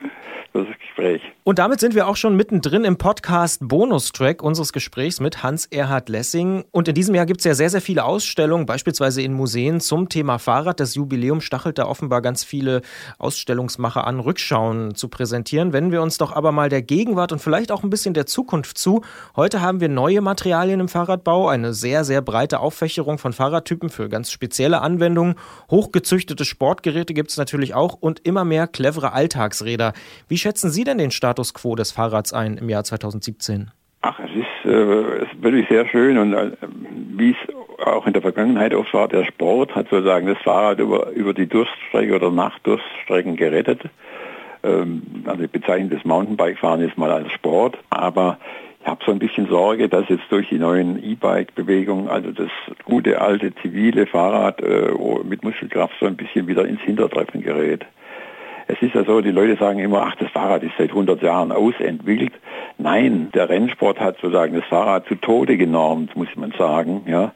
[0.53, 1.23] für das Gespräch.
[1.45, 6.65] Und damit sind wir auch schon mittendrin im Podcast Bonustrack unseres Gesprächs mit Hans-Erhard Lessing.
[6.71, 10.09] Und in diesem Jahr gibt es ja sehr, sehr viele Ausstellungen, beispielsweise in Museen zum
[10.09, 10.81] Thema Fahrrad.
[10.81, 12.83] Das Jubiläum stachelt da offenbar ganz viele
[13.19, 15.73] Ausstellungsmacher an, Rückschauen zu präsentieren.
[15.73, 18.79] Wenden wir uns doch aber mal der Gegenwart und vielleicht auch ein bisschen der Zukunft
[18.79, 19.03] zu.
[19.37, 24.09] Heute haben wir neue Materialien im Fahrradbau, eine sehr, sehr breite Auffächerung von Fahrradtypen für
[24.09, 25.37] ganz spezielle Anwendungen.
[25.71, 29.93] Hochgezüchtete Sportgeräte gibt es natürlich auch und immer mehr clevere Alltagsräder.
[30.29, 33.71] Wie schätzen Sie denn den Status quo des Fahrrads ein im Jahr 2017?
[34.03, 36.53] Ach, es ist, äh, ist wirklich sehr schön und äh,
[37.17, 41.11] wie es auch in der Vergangenheit oft war, der Sport hat sozusagen das Fahrrad über,
[41.11, 43.83] über die Durststrecke oder nach Durststrecken gerettet.
[44.63, 48.39] Ähm, also ich bezeichne das Mountainbike-Fahren jetzt mal als Sport, aber
[48.81, 52.51] ich habe so ein bisschen Sorge, dass jetzt durch die neuen E-Bike-Bewegungen, also das
[52.85, 54.93] gute alte zivile Fahrrad äh,
[55.25, 57.85] mit Muskelkraft so ein bisschen wieder ins Hintertreffen gerät.
[58.73, 61.51] Es ist ja so, die Leute sagen immer, ach, das Fahrrad ist seit 100 Jahren
[61.51, 62.33] ausentwickelt.
[62.79, 67.03] Nein, der Rennsport hat sozusagen das Fahrrad zu Tode genormt, muss man sagen.
[67.07, 67.33] Ja.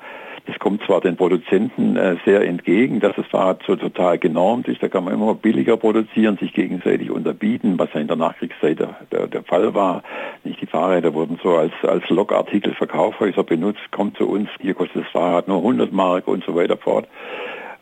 [0.46, 4.80] Das kommt zwar den Produzenten äh, sehr entgegen, dass das Fahrrad so total genormt ist.
[4.80, 8.94] Da kann man immer billiger produzieren, sich gegenseitig unterbieten, was ja in der Nachkriegszeit der,
[9.10, 10.02] der, der Fall war.
[10.44, 15.04] Nicht die Fahrräder wurden so als, als Logartikel Verkaufhäuser benutzt, kommt zu uns, hier kostet
[15.04, 17.08] das Fahrrad nur 100 Mark und so weiter fort.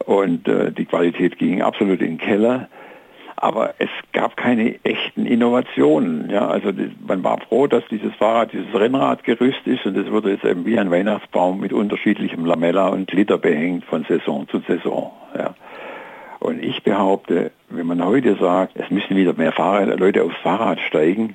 [0.06, 2.68] Und äh, die Qualität ging absolut in den Keller
[3.42, 6.30] aber es gab keine echten Innovationen.
[6.30, 10.30] Ja, also die, man war froh, dass dieses Fahrrad, dieses Rennradgerüst ist und es wurde
[10.30, 15.10] jetzt eben wie ein Weihnachtsbaum mit unterschiedlichem Lamella und Glitter behängt von Saison zu Saison.
[15.36, 15.54] Ja.
[16.38, 20.78] Und ich behaupte, wenn man heute sagt, es müssen wieder mehr Fahrrad, Leute aufs Fahrrad
[20.80, 21.34] steigen,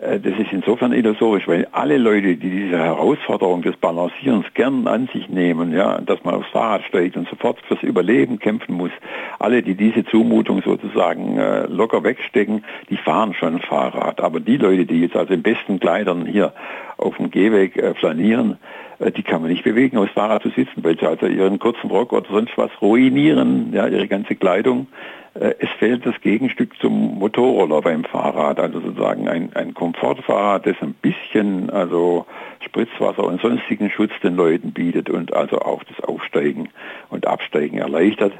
[0.00, 5.28] das ist insofern illusorisch, weil alle Leute, die diese Herausforderung des Balancierens gern an sich
[5.28, 8.92] nehmen, ja, dass man aufs Fahrrad steigt und sofort fürs Überleben kämpfen muss,
[9.38, 14.22] alle, die diese Zumutung sozusagen äh, locker wegstecken, die fahren schon Fahrrad.
[14.22, 16.54] Aber die Leute, die jetzt also in besten Kleidern hier
[16.96, 18.56] auf dem Gehweg äh, flanieren, äh,
[19.00, 22.12] die kann man nicht bewegen, aufs Fahrrad zu sitzen, weil sie also ihren kurzen Rock
[22.12, 24.88] oder sonst was ruinieren, ja, ihre ganze Kleidung.
[25.34, 30.76] Äh, es fehlt das Gegenstück zum Motorroller beim Fahrrad, also sozusagen ein, ein Komfortfahrrad, das
[30.82, 32.26] ein bisschen also
[32.64, 36.68] Spritzwasser und sonstigen Schutz den Leuten bietet und also auch das Aufsteigen
[37.08, 38.34] und Absteigen erleichtert.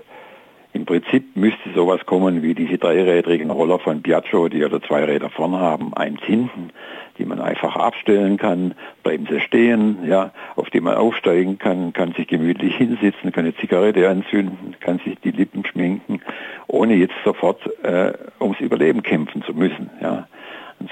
[0.72, 5.28] Im Prinzip müsste sowas kommen wie diese dreirädrigen Roller von Piaggio, die oder zwei Räder
[5.28, 6.70] vorne haben, eins hinten,
[7.18, 12.12] die man einfach abstellen kann, bleiben sie stehen, ja, auf die man aufsteigen kann, kann
[12.12, 16.20] sich gemütlich hinsitzen, kann eine Zigarette anzünden, kann sich die Lippen schminken,
[16.68, 20.28] ohne jetzt sofort äh, ums Überleben kämpfen zu müssen, ja.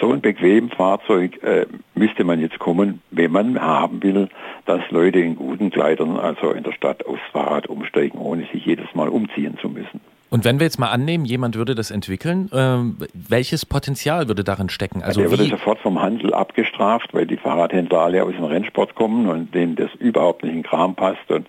[0.01, 4.29] So ein bequem Fahrzeug äh, müsste man jetzt kommen, wenn man haben will,
[4.67, 8.95] dass Leute in guten Kleidern, also in der Stadt, aufs Fahrrad umsteigen, ohne sich jedes
[8.95, 10.01] Mal umziehen zu müssen.
[10.31, 14.69] Und wenn wir jetzt mal annehmen, jemand würde das entwickeln, äh, welches Potenzial würde darin
[14.69, 15.03] stecken?
[15.03, 19.27] Also der würde sofort vom Handel abgestraft, weil die Fahrradhändler alle aus dem Rennsport kommen
[19.27, 21.47] und denen das überhaupt nicht in Kram passt und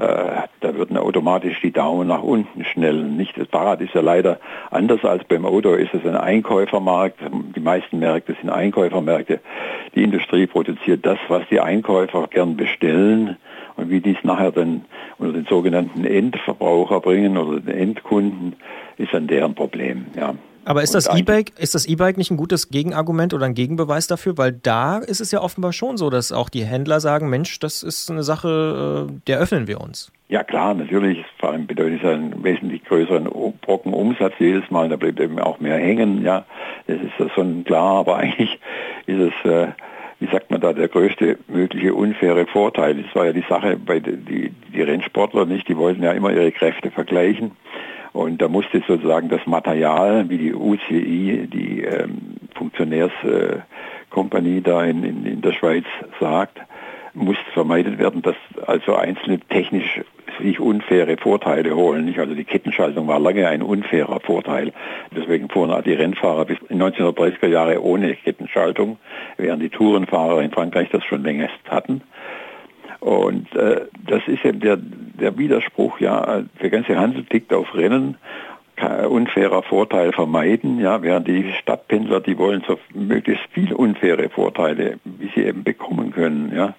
[0.00, 3.16] äh, da würden automatisch die Daumen nach unten schnellen.
[3.16, 4.38] Nicht das Fahrrad ist ja leider
[4.70, 7.18] anders als beim Auto, ist es ein Einkäufermarkt.
[7.54, 9.40] Die meisten Märkte sind Einkäufermärkte.
[9.94, 13.36] Die Industrie produziert das, was die Einkäufer gern bestellen
[13.76, 14.86] und wie dies nachher dann
[15.18, 18.56] unter den sogenannten Endverbraucher bringen oder den Endkunden,
[18.96, 20.06] ist dann deren Problem.
[20.16, 20.34] Ja.
[20.64, 24.36] Aber ist das E-Bike, ist das E-Bike nicht ein gutes Gegenargument oder ein Gegenbeweis dafür?
[24.36, 27.82] Weil da ist es ja offenbar schon so, dass auch die Händler sagen, Mensch, das
[27.82, 30.12] ist eine Sache, äh, der öffnen wir uns.
[30.28, 31.24] Ja klar, natürlich.
[31.38, 33.24] Vor allem bedeutet es einen wesentlich größeren
[33.62, 34.88] Brocken Umsatz jedes Mal.
[34.88, 36.22] Da bleibt eben auch mehr hängen.
[36.22, 36.44] Ja,
[36.86, 37.98] das ist schon klar.
[37.98, 38.60] Aber eigentlich
[39.06, 39.68] ist es, äh,
[40.20, 43.02] wie sagt man da, der größte mögliche unfaire Vorteil.
[43.02, 45.66] Das war ja die Sache bei die, die Rennsportler nicht.
[45.66, 47.52] Die wollten ja immer ihre Kräfte vergleichen.
[48.12, 55.04] Und da musste sozusagen das Material, wie die UCI, die ähm, Funktionärskompanie äh, da in,
[55.04, 55.84] in, in der Schweiz
[56.18, 56.58] sagt,
[57.14, 60.00] muss vermeidet werden, dass also einzelne technisch
[60.40, 62.14] sich unfaire Vorteile holen.
[62.18, 64.72] Also die Kettenschaltung war lange ein unfairer Vorteil.
[65.14, 68.98] Deswegen fuhren die Rennfahrer bis 1930er Jahre ohne Kettenschaltung,
[69.36, 72.02] während die Tourenfahrer in Frankreich das schon längst hatten.
[73.00, 78.16] Und äh, das ist eben der, der Widerspruch, ja, der ganze Handel tickt auf Rennen,
[79.08, 85.30] unfairer Vorteil vermeiden, ja, während die Stadtpendler, die wollen so möglichst viel unfaire Vorteile, wie
[85.34, 86.74] sie eben bekommen können, ja.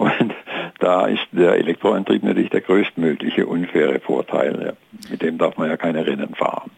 [0.00, 0.34] Und
[0.78, 4.74] da ist der Elektroantrieb natürlich der größtmögliche unfaire Vorteil.
[5.10, 6.70] Mit dem darf man ja keine Rennen fahren.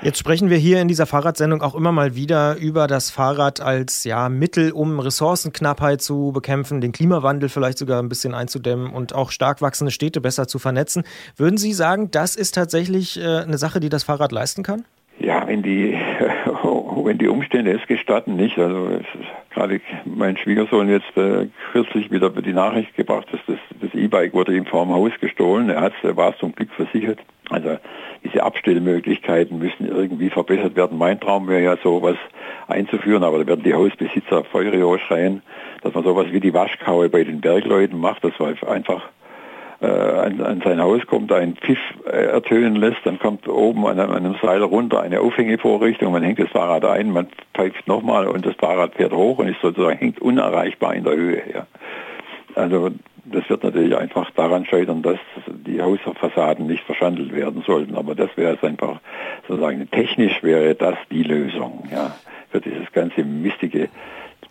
[0.00, 4.04] Jetzt sprechen wir hier in dieser Fahrradsendung auch immer mal wieder über das Fahrrad als
[4.04, 9.32] ja, Mittel, um Ressourcenknappheit zu bekämpfen, den Klimawandel vielleicht sogar ein bisschen einzudämmen und auch
[9.32, 11.02] stark wachsende Städte besser zu vernetzen.
[11.36, 14.84] Würden Sie sagen, das ist tatsächlich äh, eine Sache, die das Fahrrad leisten kann?
[15.18, 15.98] Ja, wenn die,
[17.08, 18.58] wenn die Umstände es gestatten, nicht.
[18.58, 19.00] Also
[19.50, 24.54] gerade mein Schwiegersohn jetzt äh, kürzlich wieder die Nachricht gebracht, dass das, das E-Bike wurde
[24.54, 25.70] ihm vor dem Haus gestohlen.
[25.70, 27.18] Er, hat, war zum Glück versichert.
[27.48, 27.78] Also
[28.22, 30.98] diese Abstellmöglichkeiten müssen irgendwie verbessert werden.
[30.98, 32.16] Mein Traum wäre ja sowas
[32.66, 35.42] einzuführen, aber da werden die Hausbesitzer Feurio schreien,
[35.82, 38.22] dass man sowas wie die Waschkaue bei den Bergleuten macht.
[38.22, 39.08] Das war einfach
[39.80, 44.00] äh, an, an, sein Haus kommt, ein Pfiff äh, ertönen lässt, dann kommt oben an,
[44.00, 48.44] an, einem Seil runter eine Aufhängevorrichtung, man hängt das Fahrrad ein, man pfeift nochmal und
[48.44, 51.42] das Fahrrad fährt hoch und ist sozusagen hängt unerreichbar in der Höhe.
[51.52, 51.66] Ja.
[52.54, 52.90] Also
[53.32, 57.94] das wird natürlich einfach daran scheitern, dass die Hausfassaden nicht verschandelt werden sollten.
[57.94, 59.00] Aber das wäre es einfach
[59.46, 62.16] sozusagen technisch wäre das die Lösung ja,
[62.50, 63.88] für dieses ganze mistige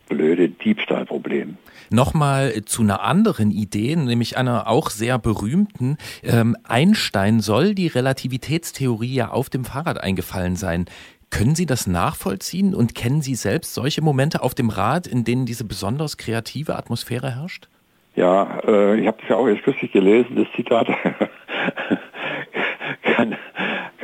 [0.08, 1.58] blöde Diebstahlproblem.
[1.90, 5.98] Nochmal zu einer anderen Idee, nämlich einer auch sehr berühmten.
[6.24, 10.86] Ähm, Einstein soll die Relativitätstheorie ja auf dem Fahrrad eingefallen sein.
[11.30, 15.46] Können Sie das nachvollziehen und kennen Sie selbst solche Momente auf dem Rad, in denen
[15.46, 17.68] diese besonders kreative Atmosphäre herrscht?
[18.16, 20.88] Ja, äh, ich habe das ja auch jetzt kürzlich gelesen, das Zitat.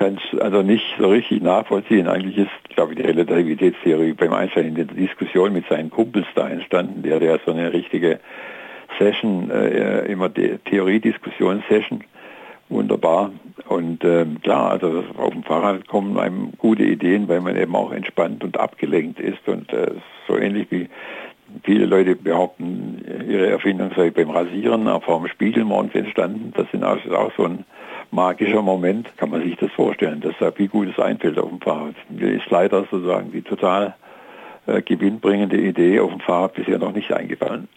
[0.04, 2.08] kann, kann also nicht so richtig nachvollziehen.
[2.08, 6.48] Eigentlich ist, glaube ich, die Relativitätstheorie beim Einstein in der Diskussion mit seinen Kumpels da
[6.48, 7.04] entstanden.
[7.04, 8.20] Der hat ja so eine richtige
[9.00, 12.04] Session, äh, immer Theoriediskussion-Session.
[12.70, 13.32] Wunderbar.
[13.68, 17.92] Und ähm, klar, also auf dem Fahrrad kommen einem gute Ideen, weil man eben auch
[17.92, 19.48] entspannt und abgelenkt ist.
[19.48, 19.92] Und äh,
[20.28, 20.90] so ähnlich wie
[21.64, 26.52] Viele Leute behaupten, ihre Erfindung sei beim Rasieren vor dem Spiegel morgens entstanden.
[26.56, 27.64] Das ist auch so ein
[28.14, 31.96] magischer Moment, kann man sich das vorstellen, dass da viel Gutes einfällt auf dem Fahrrad.
[32.10, 33.96] Mir ist leider sozusagen die total
[34.66, 37.68] äh, gewinnbringende Idee auf dem Fahrrad bisher noch nicht eingefallen.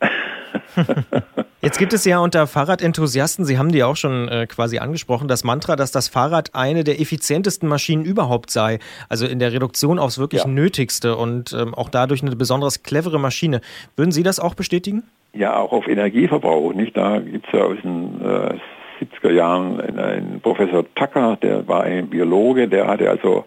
[1.62, 5.42] Jetzt gibt es ja unter Fahrradenthusiasten, Sie haben die auch schon äh, quasi angesprochen, das
[5.42, 8.78] Mantra, dass das Fahrrad eine der effizientesten Maschinen überhaupt sei.
[9.08, 10.48] Also in der Reduktion aufs wirklich ja.
[10.48, 13.62] Nötigste und ähm, auch dadurch eine besonders clevere Maschine.
[13.96, 15.02] Würden Sie das auch bestätigen?
[15.32, 16.72] Ja, auch auf Energieverbrauch.
[16.72, 16.96] Nicht?
[16.96, 18.54] Da gibt es ja aus den äh,
[19.00, 23.44] 70er Jahren einen Professor Tucker, der war ein Biologe, der hatte also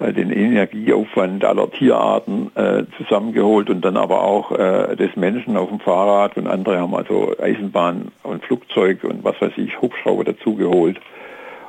[0.00, 5.68] äh, den Energieaufwand aller Tierarten äh, zusammengeholt und dann aber auch äh, des Menschen auf
[5.68, 10.98] dem Fahrrad und andere haben also Eisenbahn und Flugzeug und was weiß ich, Hubschrauber dazugeholt.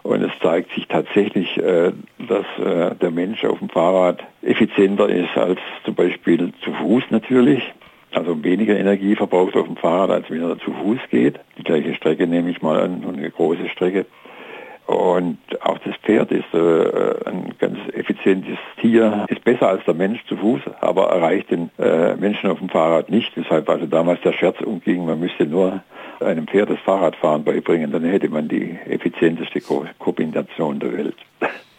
[0.04, 1.92] Und es zeigt sich tatsächlich, äh,
[2.28, 7.62] dass äh, der Mensch auf dem Fahrrad effizienter ist als zum Beispiel zu Fuß natürlich.
[8.14, 11.40] Also weniger Energie verbraucht auf dem Fahrrad, als wenn er zu Fuß geht.
[11.58, 14.06] Die gleiche Strecke nehme ich mal an, eine große Strecke.
[14.88, 20.26] Und auch das Pferd ist äh, ein ganz effizientes Tier, ist besser als der Mensch
[20.26, 23.32] zu Fuß, aber erreicht den äh, Menschen auf dem Fahrrad nicht.
[23.38, 25.82] Deshalb also damals der Scherz umging, man müsste nur
[26.20, 31.16] einem Pferd das Fahrradfahren beibringen, dann hätte man die effizienteste Ko Kombination der Welt.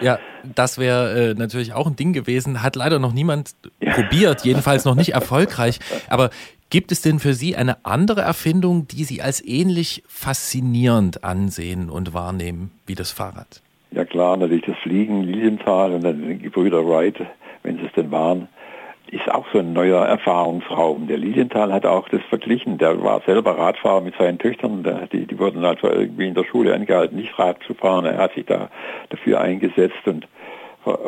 [0.00, 0.18] Ja,
[0.54, 2.62] das wäre äh, natürlich auch ein Ding gewesen.
[2.62, 3.92] Hat leider noch niemand ja.
[3.92, 5.78] probiert, jedenfalls noch nicht erfolgreich.
[6.08, 6.30] Aber
[6.70, 12.12] Gibt es denn für Sie eine andere Erfindung, die Sie als ähnlich faszinierend ansehen und
[12.12, 13.62] wahrnehmen wie das Fahrrad?
[13.90, 17.16] Ja klar, natürlich das Fliegen, Lilienthal und dann die Gebrüder Wright,
[17.62, 18.48] wenn sie es denn waren,
[19.10, 21.06] ist auch so ein neuer Erfahrungsraum.
[21.06, 22.78] Der Lilienthal hat auch das verglichen.
[22.78, 25.08] Der war selber Radfahrer mit seinen Töchtern.
[25.12, 28.04] Die, die wurden also irgendwie in der Schule angehalten, nicht Rad zu fahren.
[28.04, 28.70] Er hat sich da
[29.10, 30.26] dafür eingesetzt und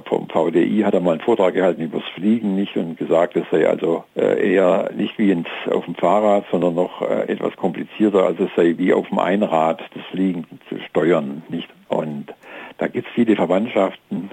[0.04, 3.44] vom VDI hat er mal einen Vortrag gehalten über das Fliegen nicht und gesagt, es
[3.50, 8.24] sei also äh, eher nicht wie ins, auf dem Fahrrad, sondern noch äh, etwas komplizierter,
[8.24, 11.68] also es sei wie auf dem Einrad das Fliegen zu steuern, nicht?
[11.88, 12.26] Und
[12.78, 14.30] da gibt es viele Verwandtschaften.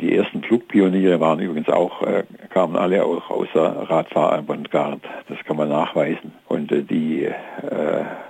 [0.00, 5.00] Die ersten Flugpioniere waren übrigens auch, äh, kamen alle auch aus der Radfahravantgarde.
[5.28, 6.32] Das kann man nachweisen.
[6.48, 7.32] Und äh, die äh,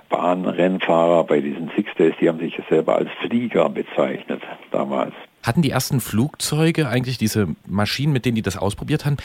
[0.09, 5.13] Bahnrennfahrer bei diesen Six Days, die haben sich selber als Flieger bezeichnet damals.
[5.43, 9.17] Hatten die ersten Flugzeuge eigentlich diese Maschinen, mit denen die das ausprobiert haben,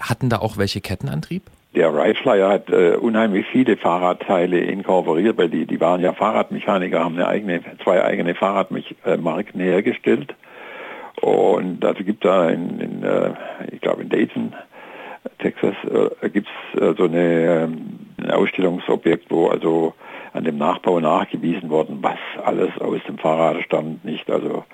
[0.00, 1.42] hatten da auch welche Kettenantrieb?
[1.74, 7.16] Der Wright-Flyer hat äh, unheimlich viele Fahrradteile inkorporiert, weil die, die waren ja Fahrradmechaniker, haben
[7.16, 10.34] eine eigene, zwei eigene Fahrradmarken hergestellt.
[11.24, 13.32] Und also gibt da in, in äh,
[13.72, 14.52] ich glaube in Dayton,
[15.38, 15.74] Texas,
[16.20, 19.94] äh, gibt es äh, so eine, ähm, ein Ausstellungsobjekt, wo also
[20.34, 24.64] an dem Nachbau nachgewiesen worden, was alles aus dem Fahrrad stammt, nicht also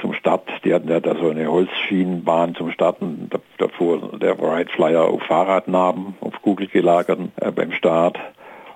[0.00, 0.48] zum Start.
[0.64, 3.28] Die hatten ja da so eine Holzschienenbahn zum Starten.
[3.28, 8.18] Da, da fuhr der Wright Flyer auf Fahrradnarben, auf Kugel gelagerten äh, beim Start.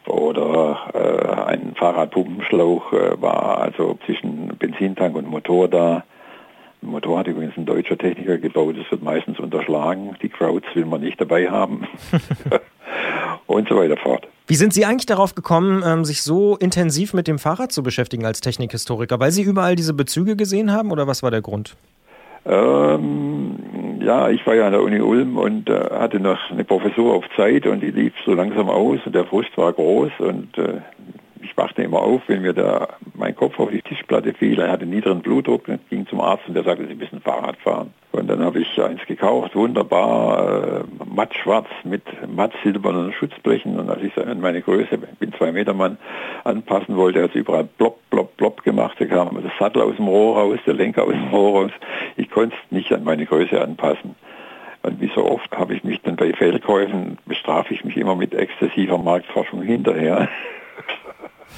[0.07, 6.05] Oder äh, ein Fahrradpumpenschlauch äh, war also zwischen Benzintank und Motor da.
[6.83, 10.17] Ein Motor hat übrigens ein deutscher Techniker gebaut, das wird meistens unterschlagen.
[10.21, 11.87] Die Crowds will man nicht dabei haben.
[13.47, 14.27] und so weiter fort.
[14.47, 18.27] Wie sind Sie eigentlich darauf gekommen, ähm, sich so intensiv mit dem Fahrrad zu beschäftigen
[18.27, 19.21] als Technikhistoriker?
[19.21, 21.77] Weil Sie überall diese Bezüge gesehen haben oder was war der Grund?
[22.45, 23.57] Ähm,
[24.01, 27.25] ja, ich war ja an der Uni Ulm und äh, hatte noch eine Professur auf
[27.37, 30.81] Zeit und die lief so langsam aus und der Frust war groß und äh,
[31.43, 34.59] ich wachte immer auf, wenn mir da mein Kopf auf die Tischplatte fiel.
[34.61, 37.93] Er hatte niederen Blutdruck und ging zum Arzt und der sagte, Sie müssen Fahrrad fahren.
[38.13, 43.79] Und dann habe ich eins gekauft, wunderbar, äh, matt schwarz mit matt silbernen Schutzblechen.
[43.79, 45.99] Und als ich an meine Größe, ich bin zwei Meter Mann,
[46.45, 48.97] anpassen wollte, hat es überall plopp, plopp, plopp gemacht.
[48.99, 51.73] Da kam das Sattel aus dem Rohr raus, der Lenker aus dem Rohr raus.
[52.17, 54.15] Ich konnte es nicht an meine Größe anpassen.
[54.83, 58.35] Und wie so oft habe ich mich dann bei Fehlkäufen, bestrafe ich mich immer mit
[58.35, 60.29] exzessiver Marktforschung hinterher.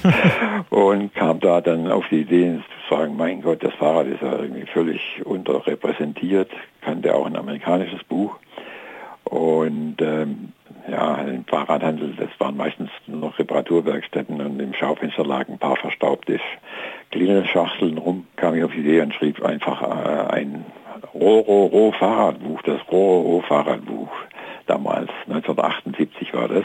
[0.71, 4.38] und kam da dann auf die Idee zu sagen, mein Gott, das Fahrrad ist ja
[4.38, 8.37] irgendwie völlig unterrepräsentiert, kannte auch ein amerikanisches Buch.
[9.25, 10.53] Und ähm,
[10.87, 15.77] ja, im Fahrradhandel, das waren meistens nur noch Reparaturwerkstätten und im Schaufenster lagen ein paar
[15.77, 16.38] verstaubte
[17.11, 20.67] Klingelschachteln rum, kam ich auf die Idee und schrieb einfach äh, ein
[21.14, 24.11] Roro-Ro-Fahrradbuch, das Roro-Ro-Fahrradbuch.
[24.67, 26.64] Damals, 1978 war das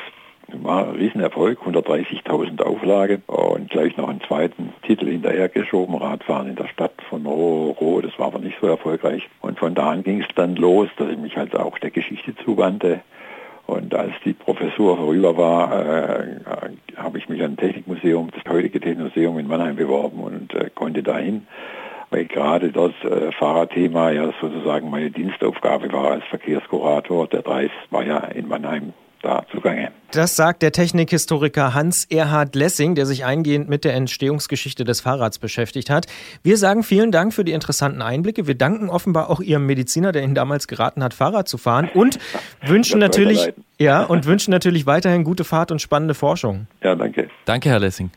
[0.64, 6.68] war ein Riesenerfolg, 130.000 Auflage und gleich noch einen zweiten Titel hinterhergeschoben, Radfahren in der
[6.68, 9.28] Stadt von Roh, das war aber nicht so erfolgreich.
[9.42, 12.36] Und von da an ging es dann los, dass ich mich halt auch der Geschichte
[12.44, 13.02] zuwandte.
[13.68, 16.40] Und als die Professur vorüber war, äh,
[16.98, 21.04] habe ich mich an ein Technikmuseum, das heutige Technikmuseum in Mannheim beworben und äh, konnte
[21.04, 21.46] dahin,
[22.10, 27.28] weil gerade das äh, Fahrradthema ja sozusagen meine Dienstaufgabe war als Verkehrskurator.
[27.28, 29.92] Der Dreis war ja in Mannheim da zugange.
[30.12, 35.90] Das sagt der Technikhistoriker Hans-Erhard Lessing, der sich eingehend mit der Entstehungsgeschichte des Fahrrads beschäftigt
[35.90, 36.08] hat.
[36.42, 38.48] Wir sagen vielen Dank für die interessanten Einblicke.
[38.48, 42.18] Wir danken offenbar auch Ihrem Mediziner, der Ihnen damals geraten hat, Fahrrad zu fahren und
[42.66, 46.68] wünschen natürlich, ja, und wünschen natürlich weiterhin gute Fahrt und spannende Forschung.
[46.82, 47.30] Ja, danke.
[47.46, 48.10] Danke, Herr Lessing.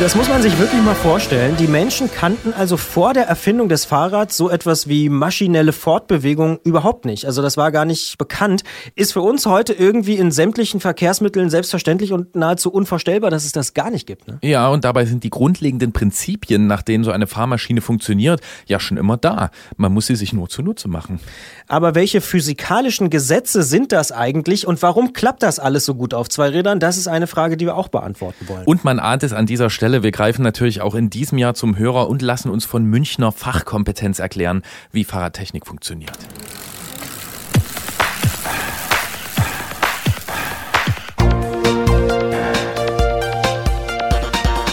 [0.00, 1.56] Das muss man sich wirklich mal vorstellen.
[1.56, 7.04] Die Menschen kannten also vor der Erfindung des Fahrrads so etwas wie maschinelle Fortbewegung überhaupt
[7.04, 7.26] nicht.
[7.26, 8.64] Also das war gar nicht bekannt.
[8.96, 13.72] Ist für uns heute irgendwie in sämtlichen Verkehrsmitteln selbstverständlich und nahezu unvorstellbar, dass es das
[13.72, 14.26] gar nicht gibt.
[14.26, 14.38] Ne?
[14.42, 18.96] Ja, und dabei sind die grundlegenden Prinzipien, nach denen so eine Fahrmaschine funktioniert, ja schon
[18.96, 19.50] immer da.
[19.76, 21.20] Man muss sie sich nur zunutze machen.
[21.68, 26.28] Aber welche physikalischen Gesetze sind das eigentlich und warum klappt das alles so gut auf
[26.28, 26.80] zwei Rädern?
[26.80, 28.64] Das ist eine Frage, die wir auch beantworten wollen.
[28.64, 31.52] Und man ahnt es an dieser Stelle Stelle, wir greifen natürlich auch in diesem Jahr
[31.52, 34.62] zum Hörer und lassen uns von Münchner Fachkompetenz erklären,
[34.92, 36.16] wie Fahrradtechnik funktioniert.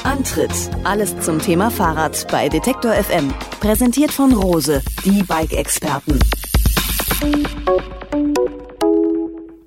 [0.05, 0.49] Antritt.
[0.86, 3.34] Alles zum Thema Fahrrad bei Detektor FM.
[3.59, 6.20] Präsentiert von Rose, die Bike-Experten.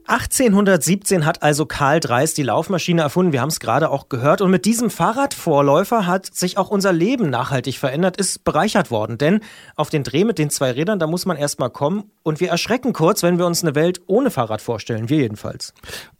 [0.06, 3.32] 1817 hat also Karl Dreis die Laufmaschine erfunden.
[3.32, 4.42] Wir haben es gerade auch gehört.
[4.42, 9.16] Und mit diesem Fahrradvorläufer hat sich auch unser Leben nachhaltig verändert, ist bereichert worden.
[9.16, 9.40] Denn
[9.76, 12.10] auf den Dreh mit den zwei Rädern, da muss man erstmal kommen.
[12.22, 15.08] Und wir erschrecken kurz, wenn wir uns eine Welt ohne Fahrrad vorstellen.
[15.08, 15.72] Wir jedenfalls.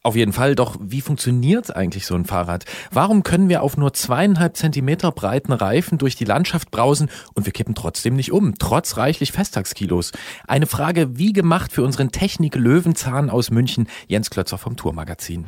[0.04, 0.54] Auf jeden Fall.
[0.54, 2.64] Doch wie funktioniert eigentlich so ein Fahrrad?
[2.92, 7.52] Warum können wir auf nur zweieinhalb Zentimeter breiten Reifen durch die Landschaft brausen und wir
[7.52, 10.12] kippen trotzdem nicht um, trotz reichlich Festtagskilos?
[10.46, 13.64] Eine Frage wie gemacht für unseren Technik-Löwenzahn aus München.
[13.64, 15.46] München, Jens Klötzer vom Tourmagazin.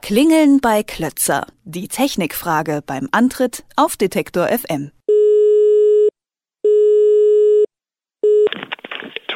[0.00, 1.46] Klingeln bei Klötzer.
[1.64, 4.92] Die Technikfrage beim Antritt auf Detektor FM.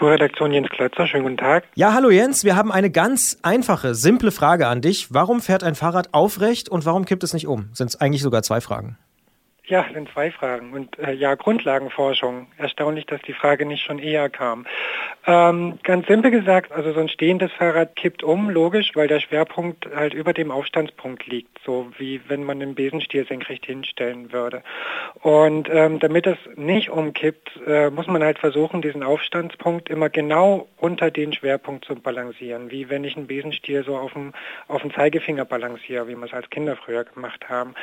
[0.02, 1.62] Tourredaktion Jens Klötzer, schönen guten Tag.
[1.76, 5.14] Ja, hallo Jens, wir haben eine ganz einfache, simple Frage an dich.
[5.14, 7.68] Warum fährt ein Fahrrad aufrecht und warum kippt es nicht um?
[7.72, 8.98] Sind es eigentlich sogar zwei Fragen?
[9.72, 10.74] Ja, sind zwei Fragen.
[10.74, 12.48] Und äh, ja, Grundlagenforschung.
[12.58, 14.66] Erstaunlich, dass die Frage nicht schon eher kam.
[15.26, 19.88] Ähm, ganz simpel gesagt, also so ein stehendes Fahrrad kippt um, logisch, weil der Schwerpunkt
[19.94, 24.62] halt über dem Aufstandspunkt liegt, so wie wenn man einen Besenstiel senkrecht hinstellen würde.
[25.22, 30.66] Und ähm, damit es nicht umkippt, äh, muss man halt versuchen, diesen Aufstandspunkt immer genau
[30.76, 34.32] unter den Schwerpunkt zu balancieren, wie wenn ich einen Besenstiel so auf dem,
[34.66, 37.74] auf dem Zeigefinger balanciere, wie wir es als Kinder früher gemacht haben.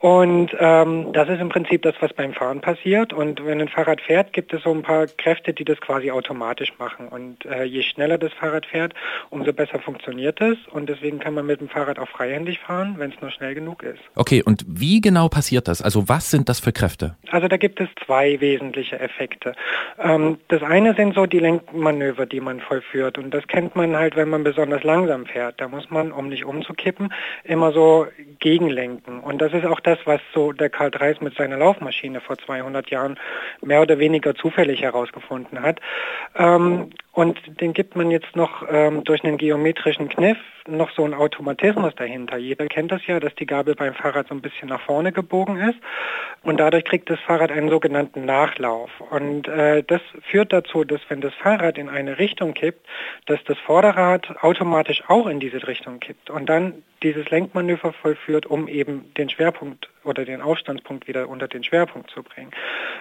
[0.00, 3.12] Und ähm, das ist im Prinzip das, was beim Fahren passiert.
[3.12, 6.72] Und wenn ein Fahrrad fährt, gibt es so ein paar Kräfte, die das quasi automatisch
[6.78, 7.08] machen.
[7.08, 8.94] Und äh, je schneller das Fahrrad fährt,
[9.30, 10.56] umso besser funktioniert es.
[10.70, 13.82] Und deswegen kann man mit dem Fahrrad auch freihändig fahren, wenn es nur schnell genug
[13.82, 14.00] ist.
[14.14, 15.82] Okay, und wie genau passiert das?
[15.82, 17.16] Also was sind das für Kräfte?
[17.30, 19.54] Also da gibt es zwei wesentliche Effekte.
[19.98, 23.18] Ähm, das eine sind so die Lenkmanöver, die man vollführt.
[23.18, 25.60] Und das kennt man halt, wenn man besonders langsam fährt.
[25.60, 27.12] Da muss man, um nicht umzukippen,
[27.44, 28.06] immer so
[28.40, 29.20] gegenlenken.
[29.20, 32.90] Und das ist auch das, was so der Karl Reis mit seiner Laufmaschine vor 200
[32.90, 33.18] Jahren
[33.62, 35.80] mehr oder weniger zufällig herausgefunden hat.
[36.36, 40.38] Ähm, und den gibt man jetzt noch ähm, durch einen geometrischen Kniff
[40.68, 42.36] noch so einen Automatismus dahinter.
[42.36, 45.56] Jeder kennt das ja, dass die Gabel beim Fahrrad so ein bisschen nach vorne gebogen
[45.58, 45.78] ist
[46.42, 48.90] und dadurch kriegt das Fahrrad einen sogenannten Nachlauf.
[49.10, 52.86] Und äh, das führt dazu, dass wenn das Fahrrad in eine Richtung kippt,
[53.26, 58.66] dass das Vorderrad automatisch auch in diese Richtung kippt und dann dieses Lenkmanöver vollführt, um
[58.66, 62.50] eben den Schwerpunkt oder den Aufstandspunkt wieder unter den Schwerpunkt zu bringen.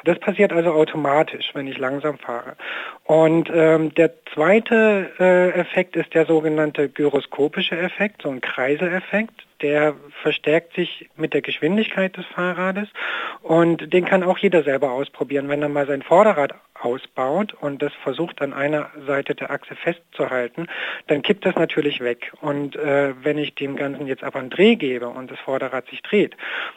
[0.03, 2.55] Das passiert also automatisch, wenn ich langsam fahre.
[3.05, 6.89] Und ähm, der zweite äh, Effekt ist der sogenannte
[7.53, 12.89] gyroskopische Effekt, so ein Kreiseleffekt der verstärkt sich mit der Geschwindigkeit des Fahrrades
[13.41, 15.47] und den kann auch jeder selber ausprobieren.
[15.47, 20.67] Wenn er mal sein Vorderrad ausbaut und das versucht an einer Seite der Achse festzuhalten,
[21.07, 22.33] dann kippt das natürlich weg.
[22.41, 26.01] Und äh, wenn ich dem Ganzen jetzt aber einen Dreh gebe und das Vorderrad sich
[26.01, 26.35] dreht,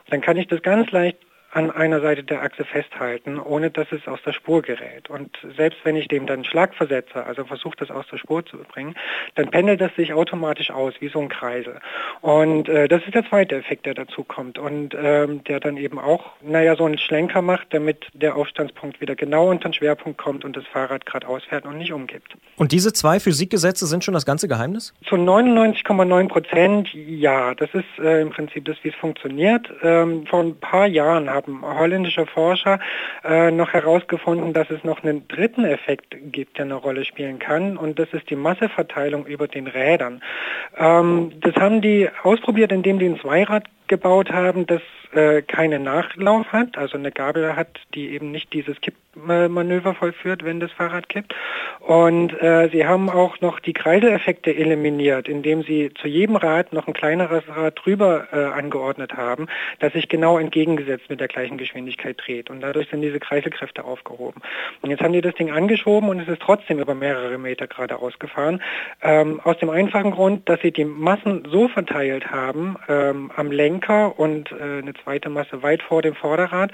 [0.08, 1.18] dann kann ich das ganz leicht
[1.56, 5.08] an einer Seite der Achse festhalten, ohne dass es aus der Spur gerät.
[5.08, 8.58] Und selbst wenn ich dem dann Schlag versetze, also versuche das aus der Spur zu
[8.58, 8.94] bringen,
[9.36, 11.80] dann pendelt das sich automatisch aus, wie so ein Kreisel.
[12.20, 15.98] Und äh, das ist der zweite Effekt, der dazu kommt und ähm, der dann eben
[15.98, 20.44] auch, naja, so einen Schlenker macht, damit der Aufstandspunkt wieder genau unter den Schwerpunkt kommt
[20.44, 22.36] und das Fahrrad geradeaus fährt und nicht umkippt.
[22.56, 24.92] Und diese zwei Physikgesetze sind schon das ganze Geheimnis?
[25.08, 27.54] Zu 99,9 Prozent ja.
[27.54, 29.70] Das ist äh, im Prinzip das, wie es funktioniert.
[29.82, 32.78] Ähm, vor ein paar Jahren haben haben holländische Forscher
[33.24, 37.76] äh, noch herausgefunden, dass es noch einen dritten Effekt gibt, der eine Rolle spielen kann
[37.76, 40.22] und das ist die Masseverteilung über den Rädern.
[40.76, 44.82] Ähm, das haben die ausprobiert, indem die ein Zweirad gebaut haben, das
[45.16, 50.60] äh, keinen Nachlauf hat, also eine Gabel hat, die eben nicht dieses Kippmanöver vollführt, wenn
[50.60, 51.34] das Fahrrad kippt.
[51.80, 56.86] Und äh, sie haben auch noch die Kreiseleffekte eliminiert, indem sie zu jedem Rad noch
[56.86, 59.46] ein kleineres Rad drüber äh, angeordnet haben,
[59.78, 62.50] das sich genau entgegengesetzt mit der gleichen Geschwindigkeit dreht.
[62.50, 64.42] Und dadurch sind diese Kreiselkräfte aufgehoben.
[64.82, 68.18] Und jetzt haben die das Ding angeschoben und es ist trotzdem über mehrere Meter geradeaus
[68.18, 68.60] gefahren.
[69.02, 74.18] Ähm, aus dem einfachen Grund, dass sie die Massen so verteilt haben ähm, am Lenker
[74.18, 76.72] und äh, eine zweite Masse weit vor dem Vorderrad,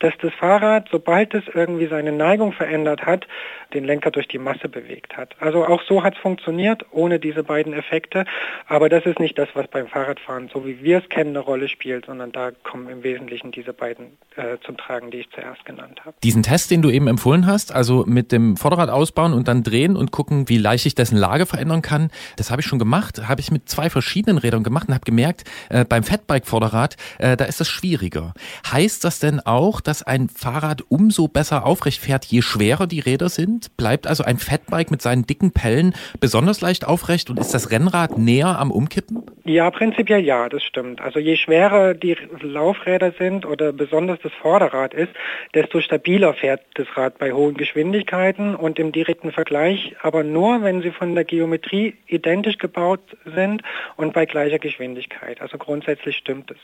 [0.00, 3.26] dass das Fahrrad, sobald es irgendwie seine Neigung verändert hat,
[3.72, 5.34] den Lenker durch die Masse bewegt hat.
[5.40, 8.24] Also auch so hat es funktioniert, ohne diese beiden Effekte.
[8.66, 11.68] Aber das ist nicht das, was beim Fahrradfahren, so wie wir es kennen, eine Rolle
[11.68, 16.00] spielt, sondern da kommen im Wesentlichen diese beiden äh, zum Tragen, die ich zuerst genannt
[16.04, 16.16] habe.
[16.22, 19.96] Diesen Test, den du eben empfohlen hast, also mit dem Vorderrad ausbauen und dann drehen
[19.96, 23.40] und gucken, wie leicht ich dessen Lage verändern kann, das habe ich schon gemacht, habe
[23.40, 27.59] ich mit zwei verschiedenen Rädern gemacht und habe gemerkt, äh, beim Fatbike-Vorderrad, äh, da ist
[27.60, 28.34] das schwieriger.
[28.70, 33.28] Heißt das denn auch, dass ein Fahrrad umso besser aufrecht fährt, je schwerer die Räder
[33.28, 33.76] sind?
[33.76, 38.18] Bleibt also ein Fatbike mit seinen dicken Pellen besonders leicht aufrecht und ist das Rennrad
[38.18, 39.22] näher am Umkippen?
[39.44, 41.00] Ja, prinzipiell ja, das stimmt.
[41.00, 45.12] Also je schwerer die Laufräder sind oder besonders das Vorderrad ist,
[45.54, 50.82] desto stabiler fährt das Rad bei hohen Geschwindigkeiten und im direkten Vergleich, aber nur, wenn
[50.82, 53.62] sie von der Geometrie identisch gebaut sind
[53.96, 55.40] und bei gleicher Geschwindigkeit.
[55.40, 56.58] Also grundsätzlich stimmt es.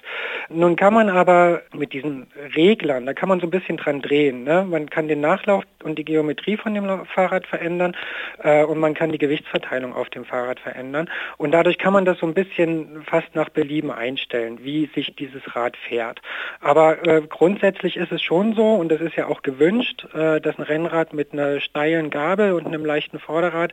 [0.48, 4.44] Nun kann man aber mit diesen Reglern, da kann man so ein bisschen dran drehen.
[4.44, 4.66] Ne?
[4.68, 7.96] Man kann den Nachlauf und die Geometrie von dem Fahrrad verändern
[8.42, 11.08] äh, und man kann die Gewichtsverteilung auf dem Fahrrad verändern.
[11.36, 15.54] Und dadurch kann man das so ein bisschen fast nach Belieben einstellen, wie sich dieses
[15.54, 16.20] Rad fährt.
[16.60, 20.58] Aber äh, grundsätzlich ist es schon so, und das ist ja auch gewünscht, äh, dass
[20.58, 23.72] ein Rennrad mit einer steilen Gabel und einem leichten Vorderrad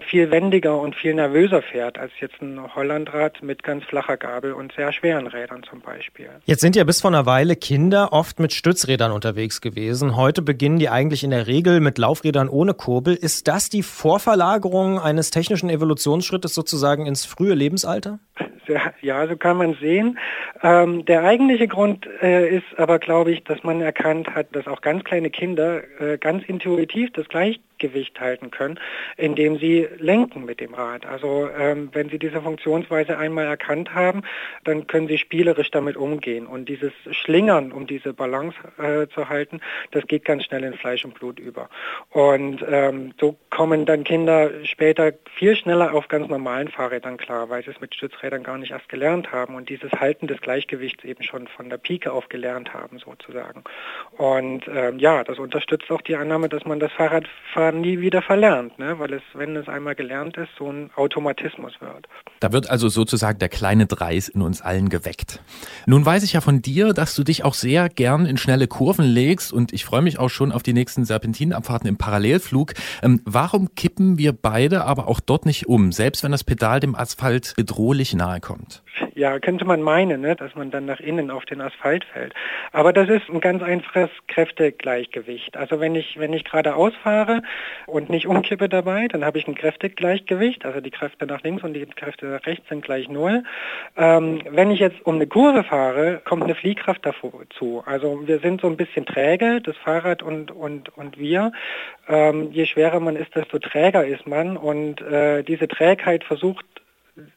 [0.00, 4.72] viel wendiger und viel nervöser fährt als jetzt ein Hollandrad mit ganz flacher Gabel und
[4.72, 6.30] sehr schweren Rädern zum Beispiel.
[6.54, 10.14] Jetzt sind ja bis vor einer Weile Kinder oft mit Stützrädern unterwegs gewesen.
[10.14, 13.16] Heute beginnen die eigentlich in der Regel mit Laufrädern ohne Kurbel.
[13.16, 18.20] Ist das die Vorverlagerung eines technischen Evolutionsschrittes sozusagen ins frühe Lebensalter?
[19.00, 20.18] Ja, so kann man sehen.
[20.62, 24.80] Ähm, der eigentliche Grund äh, ist aber, glaube ich, dass man erkannt hat, dass auch
[24.80, 28.78] ganz kleine Kinder äh, ganz intuitiv das Gleichgewicht halten können,
[29.16, 31.06] indem sie lenken mit dem Rad.
[31.06, 34.22] Also ähm, wenn sie diese Funktionsweise einmal erkannt haben,
[34.64, 36.46] dann können sie spielerisch damit umgehen.
[36.46, 39.60] Und dieses Schlingern, um diese Balance äh, zu halten,
[39.90, 41.68] das geht ganz schnell in Fleisch und Blut über.
[42.10, 47.64] Und ähm, so kommen dann Kinder später viel schneller auf ganz normalen Fahrrädern klar, weil
[47.64, 51.22] sie es mit Stützrädern gar nicht erst gelernt haben und dieses Halten des Gleichgewichts eben
[51.22, 53.64] schon von der Pike auf gelernt haben sozusagen.
[54.16, 58.78] Und ähm, ja, das unterstützt auch die Annahme, dass man das Fahrradfahren nie wieder verlernt,
[58.78, 58.98] ne?
[58.98, 62.06] weil es, wenn es einmal gelernt ist, so ein Automatismus wird.
[62.40, 65.40] Da wird also sozusagen der kleine Dreis in uns allen geweckt.
[65.86, 69.04] Nun weiß ich ja von dir, dass du dich auch sehr gern in schnelle Kurven
[69.04, 72.74] legst und ich freue mich auch schon auf die nächsten Serpentinabfahrten im Parallelflug.
[73.02, 76.94] Ähm, warum kippen wir beide aber auch dort nicht um, selbst wenn das Pedal dem
[76.94, 78.82] Asphalt bedrohlich nahe kommt?
[79.14, 82.34] Ja, könnte man meinen, ne, dass man dann nach innen auf den Asphalt fällt.
[82.72, 85.56] Aber das ist ein ganz einfaches Kräftegleichgewicht.
[85.56, 87.42] Also wenn ich, wenn ich geradeaus fahre
[87.86, 90.66] und nicht umkippe dabei, dann habe ich ein Kräftegleichgewicht.
[90.66, 93.44] Also die Kräfte nach links und die Kräfte nach rechts sind gleich null.
[93.96, 97.82] Ähm, wenn ich jetzt um eine Kurve fahre, kommt eine Fliehkraft dazu.
[97.86, 101.52] Also wir sind so ein bisschen träge, das Fahrrad und, und, und wir.
[102.08, 104.58] Ähm, je schwerer man ist, desto träger ist man.
[104.58, 106.66] Und äh, diese Trägheit versucht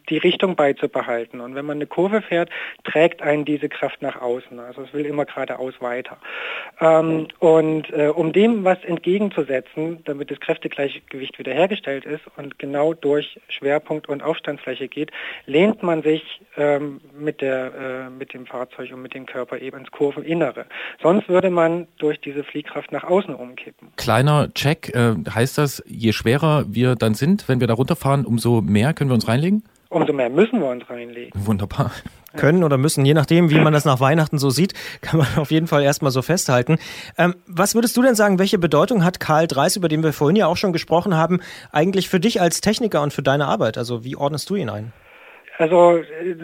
[0.10, 1.42] die Richtung beizubehalten.
[1.42, 2.50] Und wenn man eine Kurve fährt,
[2.84, 4.60] trägt einen diese Kraft nach außen.
[4.60, 6.18] Also es will immer geradeaus weiter.
[6.80, 13.40] Ähm, und äh, um dem was entgegenzusetzen, damit das Kräftegleichgewicht wiederhergestellt ist und genau durch
[13.50, 15.12] Schwerpunkt und Aufstandsfläche geht,
[15.46, 19.80] lehnt man sich ähm, mit, der, äh, mit dem Fahrzeug und mit dem Körper eben
[19.80, 20.66] ins Kurveninnere.
[21.02, 23.90] Sonst würde man durch diese Fliehkraft nach außen umkippen.
[23.98, 28.62] Kleiner Check, äh, heißt das, je schwerer wir dann sind, wenn wir da runterfahren, umso
[28.62, 29.64] mehr können wir uns reinlegen?
[29.90, 31.32] Umso mehr müssen wir uns reinlegen.
[31.36, 31.92] Wunderbar.
[32.36, 35.50] Können oder müssen, je nachdem, wie man das nach Weihnachten so sieht, kann man auf
[35.50, 36.78] jeden Fall erstmal so festhalten.
[37.18, 40.36] Ähm, was würdest du denn sagen, welche Bedeutung hat Karl Dreis, über den wir vorhin
[40.36, 41.40] ja auch schon gesprochen haben,
[41.72, 43.78] eigentlich für dich als Techniker und für deine Arbeit?
[43.78, 44.94] Also wie ordnest du ihn ein?
[45.58, 46.36] Also äh,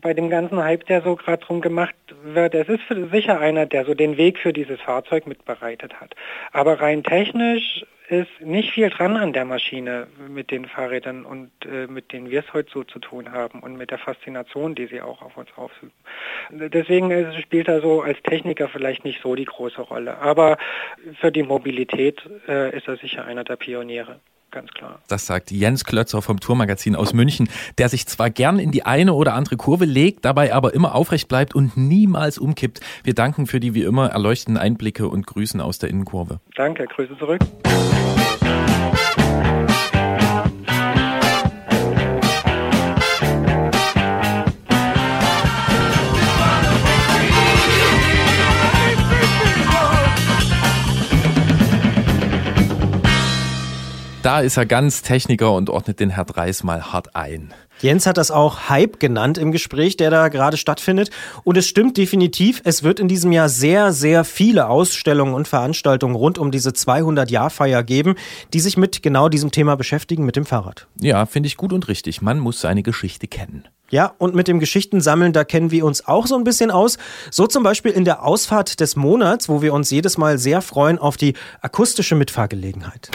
[0.00, 2.82] bei dem ganzen Hype, der so gerade drum gemacht wird, es ist
[3.12, 6.14] sicher einer, der so den Weg für dieses Fahrzeug mitbereitet hat.
[6.52, 11.86] Aber rein technisch ist nicht viel dran an der Maschine mit den Fahrrädern und äh,
[11.86, 15.02] mit denen wir es heute so zu tun haben und mit der Faszination, die sie
[15.02, 15.92] auch auf uns ausüben.
[16.50, 20.18] Deswegen spielt er so als Techniker vielleicht nicht so die große Rolle.
[20.18, 20.56] Aber
[21.20, 24.20] für die Mobilität äh, ist er sicher einer der Pioniere
[24.58, 24.98] ganz klar.
[25.06, 27.48] Das sagt Jens Klötzer vom Tourmagazin aus München,
[27.78, 31.28] der sich zwar gern in die eine oder andere Kurve legt, dabei aber immer aufrecht
[31.28, 32.80] bleibt und niemals umkippt.
[33.04, 36.40] Wir danken für die wie immer erleuchtenden Einblicke und grüßen aus der Innenkurve.
[36.56, 37.40] Danke, Grüße zurück.
[54.28, 57.54] Da ist er ganz Techniker und ordnet den Herr Dreis mal hart ein.
[57.80, 61.08] Jens hat das auch Hype genannt im Gespräch, der da gerade stattfindet.
[61.44, 66.14] Und es stimmt definitiv, es wird in diesem Jahr sehr, sehr viele Ausstellungen und Veranstaltungen
[66.14, 68.16] rund um diese 200-Jahr-Feier geben,
[68.52, 70.88] die sich mit genau diesem Thema beschäftigen, mit dem Fahrrad.
[71.00, 72.20] Ja, finde ich gut und richtig.
[72.20, 73.66] Man muss seine Geschichte kennen.
[73.88, 76.98] Ja, und mit dem Geschichtensammeln, da kennen wir uns auch so ein bisschen aus.
[77.30, 80.98] So zum Beispiel in der Ausfahrt des Monats, wo wir uns jedes Mal sehr freuen
[80.98, 83.08] auf die akustische Mitfahrgelegenheit.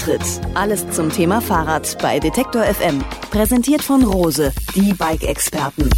[0.00, 0.40] Antritt.
[0.54, 3.04] Alles zum Thema Fahrrad bei Detektor FM.
[3.30, 5.90] Präsentiert von Rose, die Bike-Experten.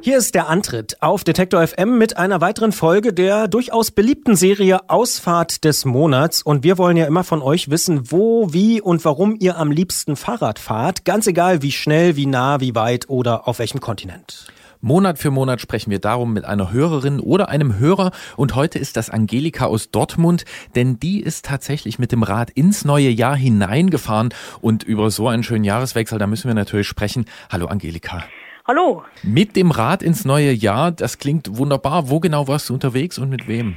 [0.00, 4.88] Hier ist der Antritt auf Detektor FM mit einer weiteren Folge der durchaus beliebten Serie
[4.88, 6.40] Ausfahrt des Monats.
[6.42, 10.16] Und wir wollen ja immer von euch wissen, wo, wie und warum ihr am liebsten
[10.16, 11.04] Fahrrad fahrt.
[11.04, 14.46] Ganz egal, wie schnell, wie nah, wie weit oder auf welchem Kontinent.
[14.82, 18.96] Monat für Monat sprechen wir darum mit einer Hörerin oder einem Hörer und heute ist
[18.96, 24.32] das Angelika aus Dortmund, denn die ist tatsächlich mit dem Rad ins neue Jahr hineingefahren
[24.62, 27.26] und über so einen schönen Jahreswechsel, da müssen wir natürlich sprechen.
[27.52, 28.24] Hallo Angelika.
[28.66, 29.04] Hallo.
[29.22, 32.08] Mit dem Rad ins neue Jahr, das klingt wunderbar.
[32.08, 33.76] Wo genau warst du unterwegs und mit wem?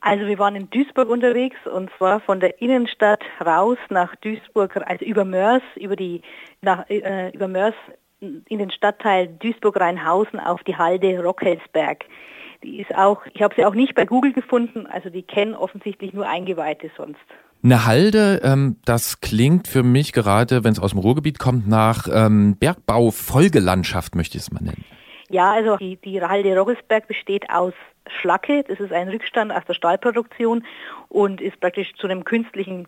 [0.00, 5.04] Also wir waren in Duisburg unterwegs und zwar von der Innenstadt raus nach Duisburg, also
[5.04, 6.22] über Mörs, über die
[6.60, 7.74] nach, äh, über Mörs
[8.22, 12.04] in den Stadtteil Duisburg-Rheinhausen auf die Halde Rockhelsberg.
[12.62, 16.12] Die ist auch, ich habe sie auch nicht bei Google gefunden, also die kennen offensichtlich
[16.12, 17.20] nur Eingeweihte sonst.
[17.64, 22.06] Eine Halde, ähm, das klingt für mich gerade, wenn es aus dem Ruhrgebiet kommt, nach
[22.12, 24.84] ähm, Bergbau-Folgelandschaft, möchte ich es mal nennen.
[25.28, 27.72] Ja, also die, die Halde Rockelsberg besteht aus
[28.20, 30.64] Schlacke, das ist ein Rückstand aus der Stahlproduktion
[31.08, 32.86] und ist praktisch zu einem künstlichen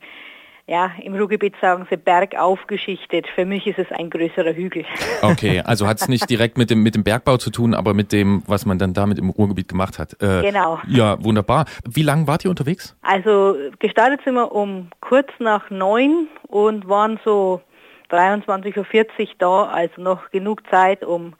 [0.67, 3.27] ja, im Ruhrgebiet sagen sie Berg aufgeschichtet.
[3.35, 4.85] Für mich ist es ein größerer Hügel.
[5.23, 8.13] Okay, also hat es nicht direkt mit dem, mit dem Bergbau zu tun, aber mit
[8.13, 10.15] dem, was man dann damit im Ruhrgebiet gemacht hat.
[10.23, 10.79] Äh, genau.
[10.87, 11.65] Ja, wunderbar.
[11.89, 12.95] Wie lange wart ihr unterwegs?
[13.03, 17.63] Also gestartet sind wir um kurz nach neun und waren so
[18.11, 21.35] 23.40 Uhr da, also noch genug Zeit, um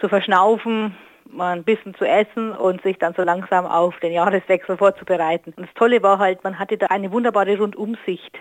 [0.00, 0.96] zu verschnaufen,
[1.26, 5.52] mal ein bisschen zu essen und sich dann so langsam auf den Jahreswechsel vorzubereiten.
[5.56, 8.38] Und das Tolle war halt, man hatte da eine wunderbare Rundumsicht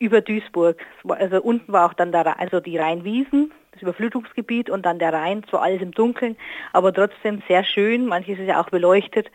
[0.00, 0.84] über Duisburg.
[1.08, 5.44] Also unten war auch dann der, also die Rheinwiesen, das Überflutungsgebiet und dann der Rhein,
[5.48, 6.36] zwar alles im Dunkeln,
[6.72, 8.06] aber trotzdem sehr schön.
[8.06, 9.30] Manches ist ja auch beleuchtet.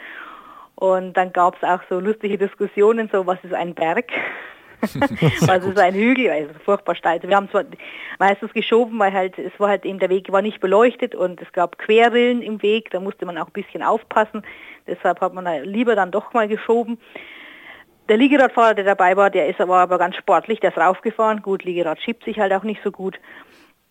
[0.76, 4.12] Und dann gab es auch so lustige Diskussionen, so was ist ein Berg?
[4.82, 6.30] was ist ein Hügel?
[6.30, 7.22] Also furchtbar steil.
[7.24, 7.64] Wir haben zwar
[8.20, 11.52] meistens geschoben, weil halt es war halt eben der Weg war nicht beleuchtet und es
[11.54, 14.44] gab Querrillen im Weg, da musste man auch ein bisschen aufpassen.
[14.86, 17.00] Deshalb hat man lieber dann doch mal geschoben.
[18.08, 21.42] Der Liegeradfahrer, der dabei war, der ist aber, aber ganz sportlich, der ist raufgefahren.
[21.42, 23.20] Gut, Liegerad schiebt sich halt auch nicht so gut.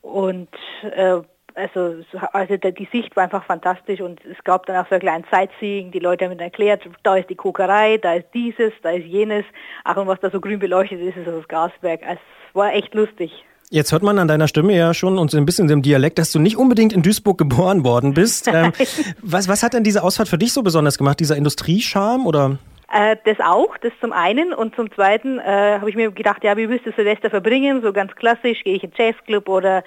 [0.02, 0.48] Und
[0.82, 1.20] äh,
[1.54, 1.96] also,
[2.32, 5.92] also die Sicht war einfach fantastisch und es gab dann auch so ein kleines Sightseeing.
[5.92, 9.44] Die Leute haben erklärt, da ist die Kokerei, da ist dieses, da ist jenes.
[9.84, 12.02] Auch und was da so grün beleuchtet ist, ist das Gaswerk.
[12.02, 13.32] Also, es war echt lustig.
[13.70, 16.30] Jetzt hört man an deiner Stimme ja schon und so ein bisschen im Dialekt, dass
[16.30, 18.48] du nicht unbedingt in Duisburg geboren worden bist.
[18.52, 18.72] Ähm,
[19.22, 21.18] was, was hat denn diese Ausfahrt für dich so besonders gemacht?
[21.18, 22.58] Dieser Industriescharme oder?
[22.94, 24.52] Äh, das auch, das zum einen.
[24.52, 27.82] Und zum zweiten äh, habe ich mir gedacht, ja, wie willst du Silvester verbringen?
[27.82, 29.82] So ganz klassisch, gehe ich in Jazzclub oder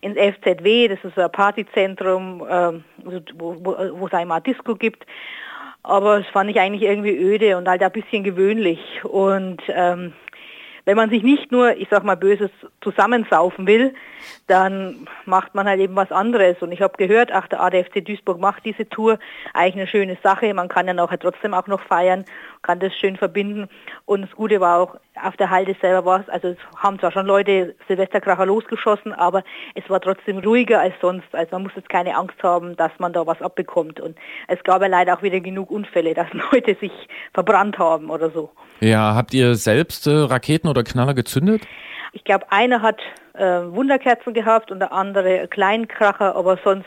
[0.00, 2.84] ins FZW, das ist so ein Partyzentrum, ähm,
[3.34, 5.04] wo, es einmal Disco gibt.
[5.82, 8.80] Aber es fand ich eigentlich irgendwie öde und halt ein bisschen gewöhnlich.
[9.04, 10.14] Und ähm,
[10.86, 12.50] wenn man sich nicht nur, ich sag mal böses,
[12.80, 13.92] zusammensaufen will,
[14.46, 16.56] dann macht man halt eben was anderes.
[16.60, 19.18] Und ich habe gehört, ach, der ADFC Duisburg macht diese Tour,
[19.54, 20.52] eigentlich eine schöne Sache.
[20.54, 22.24] Man kann ja nachher trotzdem auch noch feiern,
[22.62, 23.68] kann das schön verbinden.
[24.04, 27.10] Und das Gute war auch, auf der Halde selber war es, also es haben zwar
[27.10, 29.42] schon Leute Silvesterkracher losgeschossen, aber
[29.74, 31.28] es war trotzdem ruhiger als sonst.
[31.32, 33.98] Also man muss jetzt keine Angst haben, dass man da was abbekommt.
[33.98, 34.16] Und
[34.46, 36.92] es gab ja leider auch wieder genug Unfälle, dass Leute sich
[37.34, 38.50] verbrannt haben oder so.
[38.80, 41.62] Ja, habt ihr selbst äh, Raketen oder Knaller gezündet?
[42.16, 42.98] Ich glaube, einer hat
[43.34, 46.86] äh, Wunderkerzen gehabt und der andere Kleinkracher, aber sonst,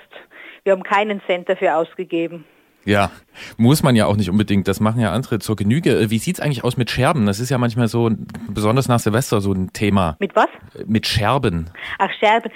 [0.63, 2.45] wir haben keinen Cent dafür ausgegeben.
[2.83, 3.11] Ja,
[3.55, 4.67] muss man ja auch nicht unbedingt.
[4.67, 5.91] Das machen ja andere zur Genüge.
[5.91, 7.27] Äh, wie sieht es eigentlich aus mit Scherben?
[7.27, 8.09] Das ist ja manchmal so,
[8.47, 10.17] besonders nach Silvester, so ein Thema.
[10.17, 10.47] Mit was?
[10.87, 11.69] Mit Scherben.
[11.99, 12.51] Ach, Scherben.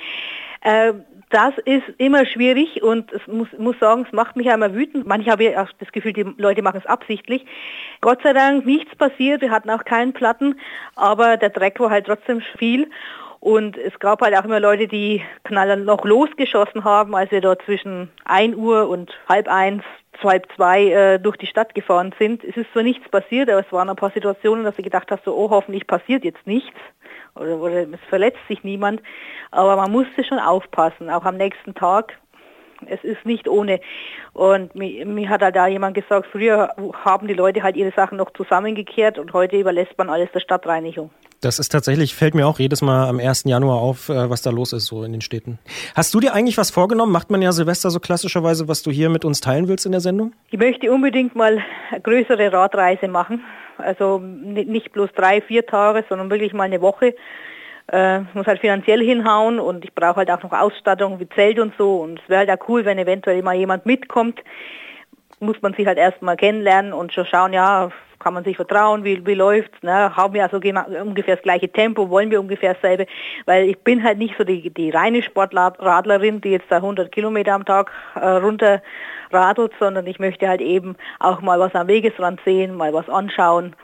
[0.61, 0.93] Äh,
[1.33, 5.07] Das ist immer schwierig und es muss, muss sagen, es macht mich einmal wütend.
[5.07, 7.43] Manche haben ja auch das Gefühl, die Leute machen es absichtlich.
[8.01, 10.59] Gott sei Dank nichts passiert, wir hatten auch keinen Platten,
[10.95, 12.87] aber der Dreck war halt trotzdem viel.
[13.39, 17.63] Und es gab halt auch immer Leute, die Knaller noch losgeschossen haben, als wir dort
[17.63, 19.81] zwischen 1 Uhr und halb eins,
[20.23, 22.43] halb zwei äh, durch die Stadt gefahren sind.
[22.43, 25.25] Es ist zwar nichts passiert, aber es waren ein paar Situationen, dass du gedacht hast,
[25.25, 26.77] so, oh, hoffentlich passiert jetzt nichts
[27.35, 29.01] oder, oder es verletzt sich niemand.
[29.51, 32.17] Aber man musste schon aufpassen, auch am nächsten Tag.
[32.85, 33.79] Es ist nicht ohne.
[34.33, 36.75] Und mir, mir hat halt da jemand gesagt, früher
[37.05, 41.09] haben die Leute halt ihre Sachen noch zusammengekehrt und heute überlässt man alles der Stadtreinigung.
[41.43, 43.43] Das ist tatsächlich, fällt mir auch jedes Mal am 1.
[43.47, 45.59] Januar auf, äh, was da los ist so in den Städten.
[45.93, 47.11] Hast du dir eigentlich was vorgenommen?
[47.11, 49.99] Macht man ja Silvester so klassischerweise, was du hier mit uns teilen willst in der
[49.99, 50.31] Sendung?
[50.51, 53.43] Ich möchte unbedingt mal eine größere Radreise machen.
[53.77, 57.13] Also nicht bloß drei, vier Tage, sondern wirklich mal eine Woche.
[57.91, 61.73] Äh, muss halt finanziell hinhauen und ich brauche halt auch noch Ausstattung wie Zelt und
[61.77, 61.97] so.
[61.97, 64.39] Und es wäre halt auch cool, wenn eventuell mal jemand mitkommt.
[65.41, 67.91] Muss man sich halt erstmal kennenlernen und schon schauen, ja,
[68.23, 70.15] kann man sich vertrauen, wie, wie läuft's, ne?
[70.15, 73.05] haben wir also ungefähr das gleiche Tempo, wollen wir ungefähr dasselbe,
[73.45, 77.53] weil ich bin halt nicht so die, die reine Sportradlerin, die jetzt da 100 Kilometer
[77.53, 78.81] am Tag äh, runter
[79.79, 83.75] sondern ich möchte halt eben auch mal was am Wegesrand sehen, mal was anschauen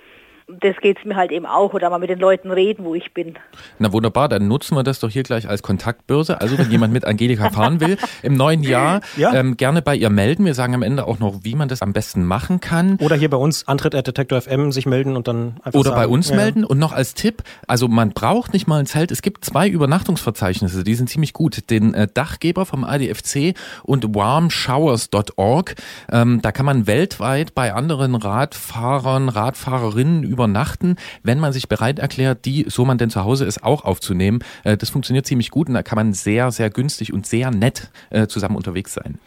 [0.61, 3.13] das geht es mir halt eben auch oder mal mit den Leuten reden, wo ich
[3.13, 3.35] bin.
[3.77, 6.41] Na wunderbar, dann nutzen wir das doch hier gleich als Kontaktbörse.
[6.41, 9.33] Also wenn jemand mit Angelika fahren will im neuen Jahr, ja.
[9.33, 10.45] ähm, gerne bei ihr melden.
[10.45, 12.97] Wir sagen am Ende auch noch, wie man das am besten machen kann.
[12.99, 16.01] Oder hier bei uns Antritt at Detektor FM sich melden und dann einfach Oder sagen,
[16.01, 16.35] bei uns ja.
[16.35, 19.11] melden und noch als Tipp, also man braucht nicht mal ein Zelt.
[19.11, 21.69] Es gibt zwei Übernachtungsverzeichnisse, die sind ziemlich gut.
[21.69, 25.75] Den äh, Dachgeber vom ADFC und warmshowers.org.
[26.11, 32.45] Ähm, da kann man weltweit bei anderen Radfahrern, Radfahrerinnen übernachten, wenn man sich bereit erklärt,
[32.45, 34.39] die, so man denn zu Hause ist, auch aufzunehmen.
[34.63, 37.91] Äh, das funktioniert ziemlich gut und da kann man sehr, sehr günstig und sehr nett
[38.09, 39.19] äh, zusammen unterwegs sein.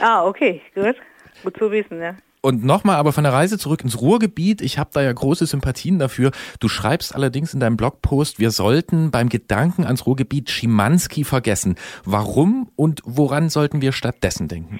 [0.00, 0.96] Ah, okay, gut.
[1.42, 2.14] Gut zu wissen, ja.
[2.40, 4.60] Und nochmal aber von der Reise zurück ins Ruhrgebiet.
[4.60, 6.30] Ich habe da ja große Sympathien dafür.
[6.60, 11.74] Du schreibst allerdings in deinem Blogpost, wir sollten beim Gedanken ans Ruhrgebiet Schimanski vergessen.
[12.04, 14.78] Warum und woran sollten wir stattdessen denken?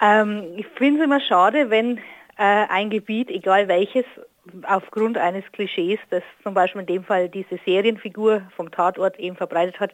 [0.00, 1.98] Ähm, ich finde es immer schade, wenn
[2.38, 4.04] äh, ein Gebiet, egal welches,
[4.66, 9.80] aufgrund eines Klischees, das zum Beispiel in dem Fall diese Serienfigur vom Tatort eben verbreitet
[9.80, 9.92] hat,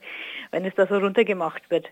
[0.50, 1.86] wenn es da so runtergemacht wird.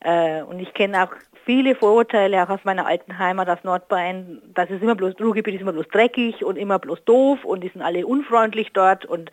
[0.00, 1.12] Äh, und ich kenne auch
[1.44, 5.60] viele Vorurteile, auch aus meiner alten Heimat, aus Nordbayern, dass es immer bloß, Ruhrgebiet ist
[5.60, 9.30] immer bloß dreckig und immer bloß doof und die sind alle unfreundlich dort und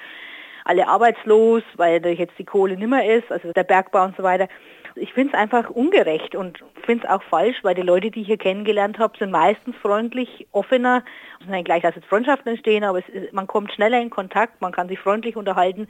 [0.65, 4.49] alle arbeitslos, weil da jetzt die Kohle nimmer ist, also der Bergbau und so weiter
[5.00, 8.28] ich finde es einfach ungerecht und finde es auch falsch, weil die Leute, die ich
[8.28, 11.04] hier kennengelernt habe, sind meistens freundlich, offener.
[11.39, 14.72] Es ist gleich, dass jetzt Freundschaften entstehen, aber ist, man kommt schneller in Kontakt, man
[14.72, 15.88] kann sich freundlich unterhalten.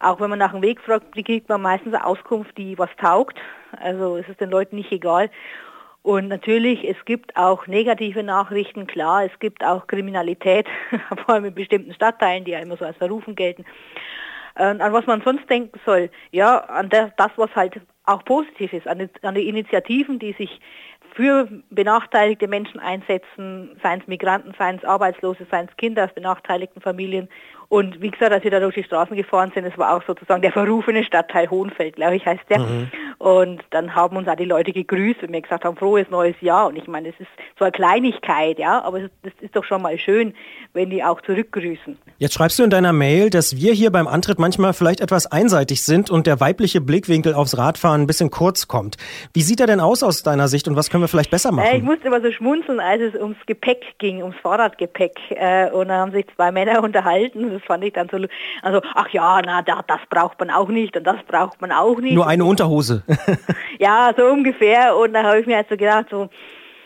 [0.00, 3.38] Auch wenn man nach dem Weg fragt, kriegt man meistens eine Auskunft, die was taugt.
[3.80, 5.30] Also es ist den Leuten nicht egal.
[6.02, 10.66] Und natürlich, es gibt auch negative Nachrichten, klar, es gibt auch Kriminalität,
[11.26, 13.64] vor allem in bestimmten Stadtteilen, die ja immer so als verrufen gelten.
[14.58, 18.98] An was man sonst denken soll, ja, an das, was halt auch positiv ist, an
[18.98, 20.60] die, an die Initiativen, die sich
[21.14, 26.80] für benachteiligte Menschen einsetzen, seien es Migranten, seien es Arbeitslose, seien es Kinder aus benachteiligten
[26.80, 27.28] Familien.
[27.70, 30.40] Und wie gesagt, als wir da durch die Straßen gefahren sind, es war auch sozusagen
[30.40, 32.60] der verrufene Stadtteil Hohenfeld, glaube ich, heißt der.
[32.60, 32.90] Mhm.
[33.18, 36.68] Und dann haben uns auch die Leute gegrüßt und mir gesagt haben, frohes neues Jahr.
[36.68, 39.98] Und ich meine, das ist so eine Kleinigkeit, ja, aber das ist doch schon mal
[39.98, 40.32] schön,
[40.72, 41.98] wenn die auch zurückgrüßen.
[42.16, 45.82] Jetzt schreibst du in deiner Mail, dass wir hier beim Antritt manchmal vielleicht etwas einseitig
[45.82, 48.96] sind und der weibliche Blickwinkel aufs Radfahren ein bisschen kurz kommt.
[49.34, 51.68] Wie sieht er denn aus aus deiner Sicht und was können wir vielleicht besser machen?
[51.76, 55.18] ich musste immer so schmunzeln, als es ums Gepäck ging, ums Fahrradgepäck.
[55.30, 58.18] Äh, und da haben sich zwei Männer unterhalten das fand ich dann so,
[58.62, 61.98] also ach ja, na da, das braucht man auch nicht und das braucht man auch
[61.98, 62.14] nicht.
[62.14, 63.02] Nur eine Unterhose.
[63.78, 64.96] ja, so ungefähr.
[64.96, 66.28] Und da habe ich mir halt so gedacht, so,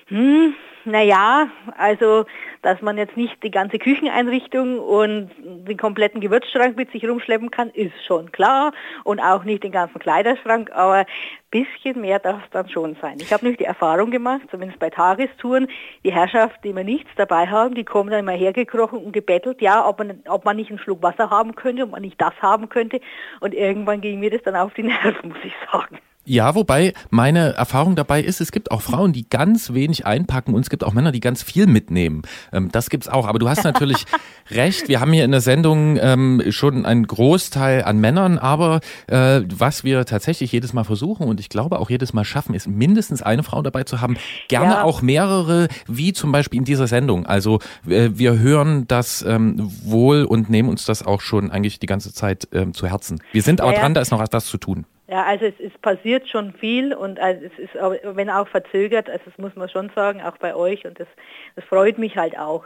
[0.07, 0.55] hm,
[0.85, 2.25] naja, also
[2.63, 7.71] dass man jetzt nicht die ganze Kücheneinrichtung und den kompletten Gewürzschrank mit sich rumschleppen kann,
[7.71, 8.73] ist schon klar.
[9.03, 11.07] Und auch nicht den ganzen Kleiderschrank, aber ein
[11.51, 13.19] bisschen mehr darf es dann schon sein.
[13.21, 15.67] Ich habe nämlich die Erfahrung gemacht, zumindest bei Tagestouren,
[16.05, 19.87] die Herrschaften, die immer nichts dabei haben, die kommen dann immer hergekrochen und gebettelt, ja,
[19.87, 22.69] ob man, ob man nicht einen Schluck Wasser haben könnte, ob man nicht das haben
[22.69, 23.01] könnte.
[23.41, 25.99] Und irgendwann ging mir das dann auf die Nerven, muss ich sagen.
[26.25, 30.61] Ja, wobei meine Erfahrung dabei ist, es gibt auch Frauen, die ganz wenig einpacken und
[30.61, 32.23] es gibt auch Männer, die ganz viel mitnehmen.
[32.53, 33.27] Ähm, das gibt's auch.
[33.27, 34.05] Aber du hast natürlich
[34.51, 34.89] recht.
[34.89, 39.83] Wir haben hier in der Sendung ähm, schon einen Großteil an Männern, aber äh, was
[39.83, 43.43] wir tatsächlich jedes Mal versuchen und ich glaube auch jedes Mal schaffen, ist mindestens eine
[43.43, 44.17] Frau dabei zu haben.
[44.47, 44.83] Gerne ja.
[44.85, 47.27] auch mehrere, wie zum Beispiel in dieser Sendung.
[47.27, 47.59] Also
[47.89, 52.13] äh, wir hören das ähm, wohl und nehmen uns das auch schon eigentlich die ganze
[52.15, 53.23] Zeit zu Herzen.
[53.33, 54.85] Wir sind aber ja, dran, da ist noch etwas zu tun.
[55.13, 59.23] Ja, also es, es passiert schon viel und also es ist, wenn auch verzögert, also
[59.27, 61.07] das muss man schon sagen, auch bei euch und das,
[61.55, 62.65] das freut mich halt auch.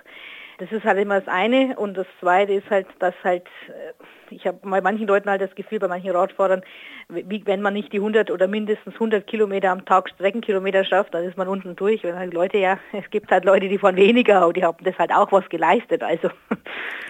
[0.59, 3.93] Das ist halt immer das eine und das zweite ist halt, dass halt, äh,
[4.31, 6.63] ich habe bei manchen Leuten halt das Gefühl, bei manchen Radfahrern,
[7.09, 11.25] wie, wenn man nicht die 100 oder mindestens 100 Kilometer am Tag Streckenkilometer schafft, dann
[11.25, 12.05] ist man unten durch.
[12.05, 14.99] Und halt Leute, ja, es gibt halt Leute, die fahren weniger und die haben das
[14.99, 16.03] halt auch was geleistet.
[16.03, 16.31] Also.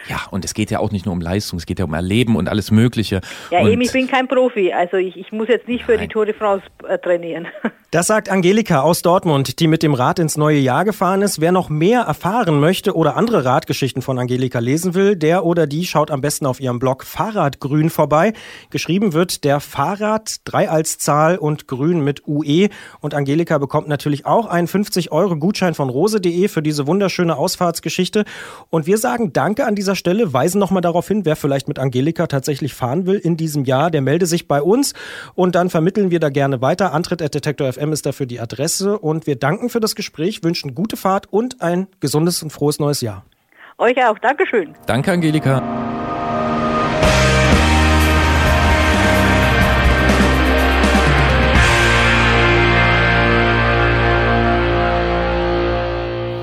[0.09, 2.37] Ja, und es geht ja auch nicht nur um Leistung, es geht ja um Erleben
[2.37, 3.21] und alles Mögliche.
[3.51, 6.03] Ja, und eben, ich bin kein Profi, also ich, ich muss jetzt nicht für Nein.
[6.03, 7.49] die Tour de France äh, trainieren.
[7.93, 11.41] Das sagt Angelika aus Dortmund, die mit dem Rad ins neue Jahr gefahren ist.
[11.41, 15.87] Wer noch mehr erfahren möchte oder andere Radgeschichten von Angelika lesen will, der oder die
[15.87, 18.33] schaut am besten auf ihrem Blog Fahrradgrün vorbei.
[18.71, 22.69] Geschrieben wird der Fahrrad, drei als Zahl und grün mit UE.
[23.01, 28.25] Und Angelika bekommt natürlich auch einen 50 Euro Gutschein von rose.de für diese wunderschöne Ausfahrtsgeschichte.
[28.71, 32.27] Und wir sagen Danke an dieser Stelle, weisen nochmal darauf hin, wer vielleicht mit Angelika
[32.27, 34.95] tatsächlich fahren will in diesem Jahr, der melde sich bei uns
[35.35, 36.93] und dann vermitteln wir da gerne weiter.
[36.93, 40.75] Antritt at Detektor FM ist dafür die Adresse und wir danken für das Gespräch, wünschen
[40.75, 43.25] gute Fahrt und ein gesundes und frohes neues Jahr.
[43.79, 44.19] Euch auch.
[44.19, 44.75] Dankeschön.
[44.87, 45.63] Danke, Angelika.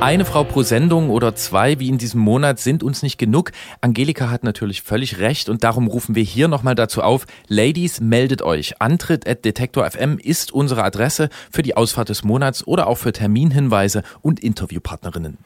[0.03, 3.53] Eine Frau pro Sendung oder zwei wie in diesem Monat sind uns nicht genug.
[3.79, 7.25] Angelika hat natürlich völlig recht und darum rufen wir hier nochmal dazu auf.
[7.47, 8.81] Ladies, meldet euch.
[8.81, 13.13] Antritt at Detektor FM ist unsere Adresse für die Ausfahrt des Monats oder auch für
[13.13, 15.37] Terminhinweise und Interviewpartnerinnen.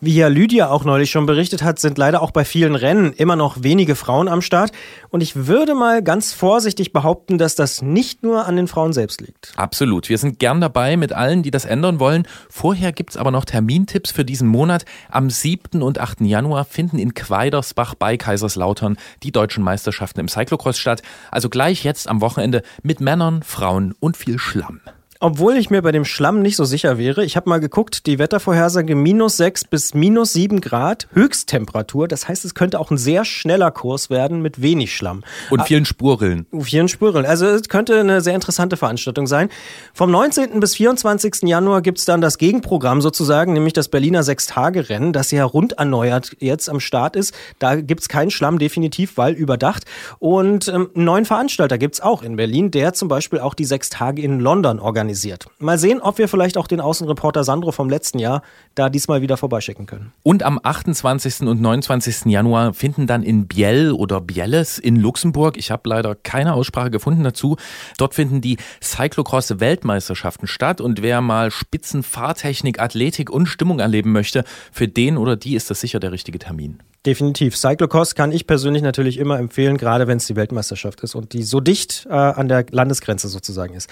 [0.00, 3.36] Wie ja Lydia auch neulich schon berichtet hat, sind leider auch bei vielen Rennen immer
[3.36, 4.72] noch wenige Frauen am Start.
[5.10, 9.20] Und ich würde mal ganz vorsichtig behaupten, dass das nicht nur an den Frauen selbst
[9.20, 9.52] liegt.
[9.56, 10.08] Absolut.
[10.08, 12.26] Wir sind gern dabei mit allen, die das ändern wollen.
[12.48, 14.84] Vorher gibt's aber noch Termintipps Tipps für diesen Monat.
[15.10, 15.82] Am 7.
[15.82, 16.20] und 8.
[16.22, 21.02] Januar finden in Quaidersbach bei Kaiserslautern die deutschen Meisterschaften im Cyclocross statt.
[21.30, 24.80] Also gleich jetzt am Wochenende mit Männern, Frauen und viel Schlamm.
[25.20, 28.18] Obwohl ich mir bei dem Schlamm nicht so sicher wäre, ich habe mal geguckt, die
[28.18, 32.06] Wettervorhersage minus 6 bis minus 7 Grad, Höchsttemperatur.
[32.06, 35.24] Das heißt, es könnte auch ein sehr schneller Kurs werden mit wenig Schlamm.
[35.48, 36.46] Und vielen Spurrillen.
[36.60, 37.24] Vielen Spurrillen.
[37.24, 39.48] Also es könnte eine sehr interessante Veranstaltung sein.
[39.94, 40.60] Vom 19.
[40.60, 41.44] bis 24.
[41.44, 46.68] Januar gibt's dann das Gegenprogramm sozusagen, nämlich das Berliner Sechstage-Rennen, das ja rund erneuert jetzt
[46.68, 47.34] am Start ist.
[47.58, 49.84] Da gibt's keinen Schlamm definitiv, weil überdacht.
[50.18, 54.20] Und ähm, einen neuen Veranstalter gibt's auch in Berlin, der zum Beispiel auch die Sechstage
[54.20, 55.46] in London organisiert organisiert.
[55.58, 58.42] Mal sehen, ob wir vielleicht auch den Außenreporter Sandro vom letzten Jahr
[58.74, 60.12] da diesmal wieder vorbeischicken können.
[60.22, 61.42] Und am 28.
[61.42, 62.26] und 29.
[62.26, 67.22] Januar finden dann in Biel oder Bielles in Luxemburg, ich habe leider keine Aussprache gefunden
[67.22, 67.56] dazu,
[67.98, 74.88] dort finden die Cyclocross-Weltmeisterschaften statt und wer mal Spitzenfahrtechnik, Athletik und Stimmung erleben möchte, für
[74.88, 76.82] den oder die ist das sicher der richtige Termin.
[77.04, 77.56] Definitiv.
[77.56, 81.44] Cyclocross kann ich persönlich natürlich immer empfehlen, gerade wenn es die Weltmeisterschaft ist und die
[81.44, 83.88] so dicht äh, an der Landesgrenze sozusagen ist.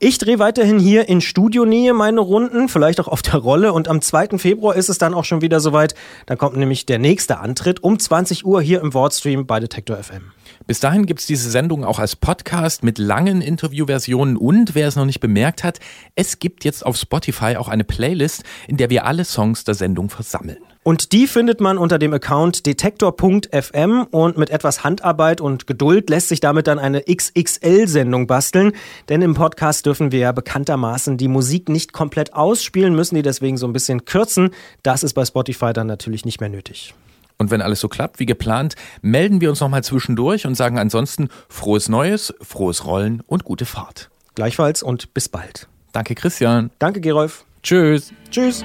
[0.00, 4.02] Ich drehe weiterhin hier in Studionähe meine Runden, vielleicht auch auf der Rolle und am
[4.02, 4.38] 2.
[4.38, 5.94] Februar ist es dann auch schon wieder soweit.
[6.26, 10.32] Da kommt nämlich der nächste Antritt um 20 Uhr hier im Wordstream bei Detektor FM.
[10.66, 14.96] Bis dahin gibt es diese Sendung auch als Podcast mit langen Interviewversionen und wer es
[14.96, 15.78] noch nicht bemerkt hat,
[16.14, 20.10] es gibt jetzt auf Spotify auch eine Playlist, in der wir alle Songs der Sendung
[20.10, 20.58] versammeln.
[20.88, 26.30] Und die findet man unter dem Account detektor.fm und mit etwas Handarbeit und Geduld lässt
[26.30, 28.72] sich damit dann eine XXL-Sendung basteln.
[29.10, 33.58] Denn im Podcast dürfen wir ja bekanntermaßen die Musik nicht komplett ausspielen, müssen die deswegen
[33.58, 34.48] so ein bisschen kürzen.
[34.82, 36.94] Das ist bei Spotify dann natürlich nicht mehr nötig.
[37.36, 41.28] Und wenn alles so klappt wie geplant, melden wir uns nochmal zwischendurch und sagen ansonsten
[41.50, 44.08] frohes Neues, frohes Rollen und gute Fahrt.
[44.36, 45.68] Gleichfalls und bis bald.
[45.92, 46.70] Danke, Christian.
[46.78, 47.44] Danke, Gerolf.
[47.62, 48.10] Tschüss.
[48.30, 48.64] Tschüss.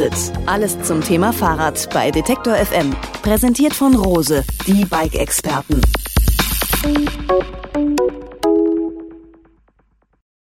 [0.00, 0.32] Antritt.
[0.46, 2.94] Alles zum Thema Fahrrad bei Detektor FM.
[3.22, 5.80] Präsentiert von Rose, die Bike-Experten.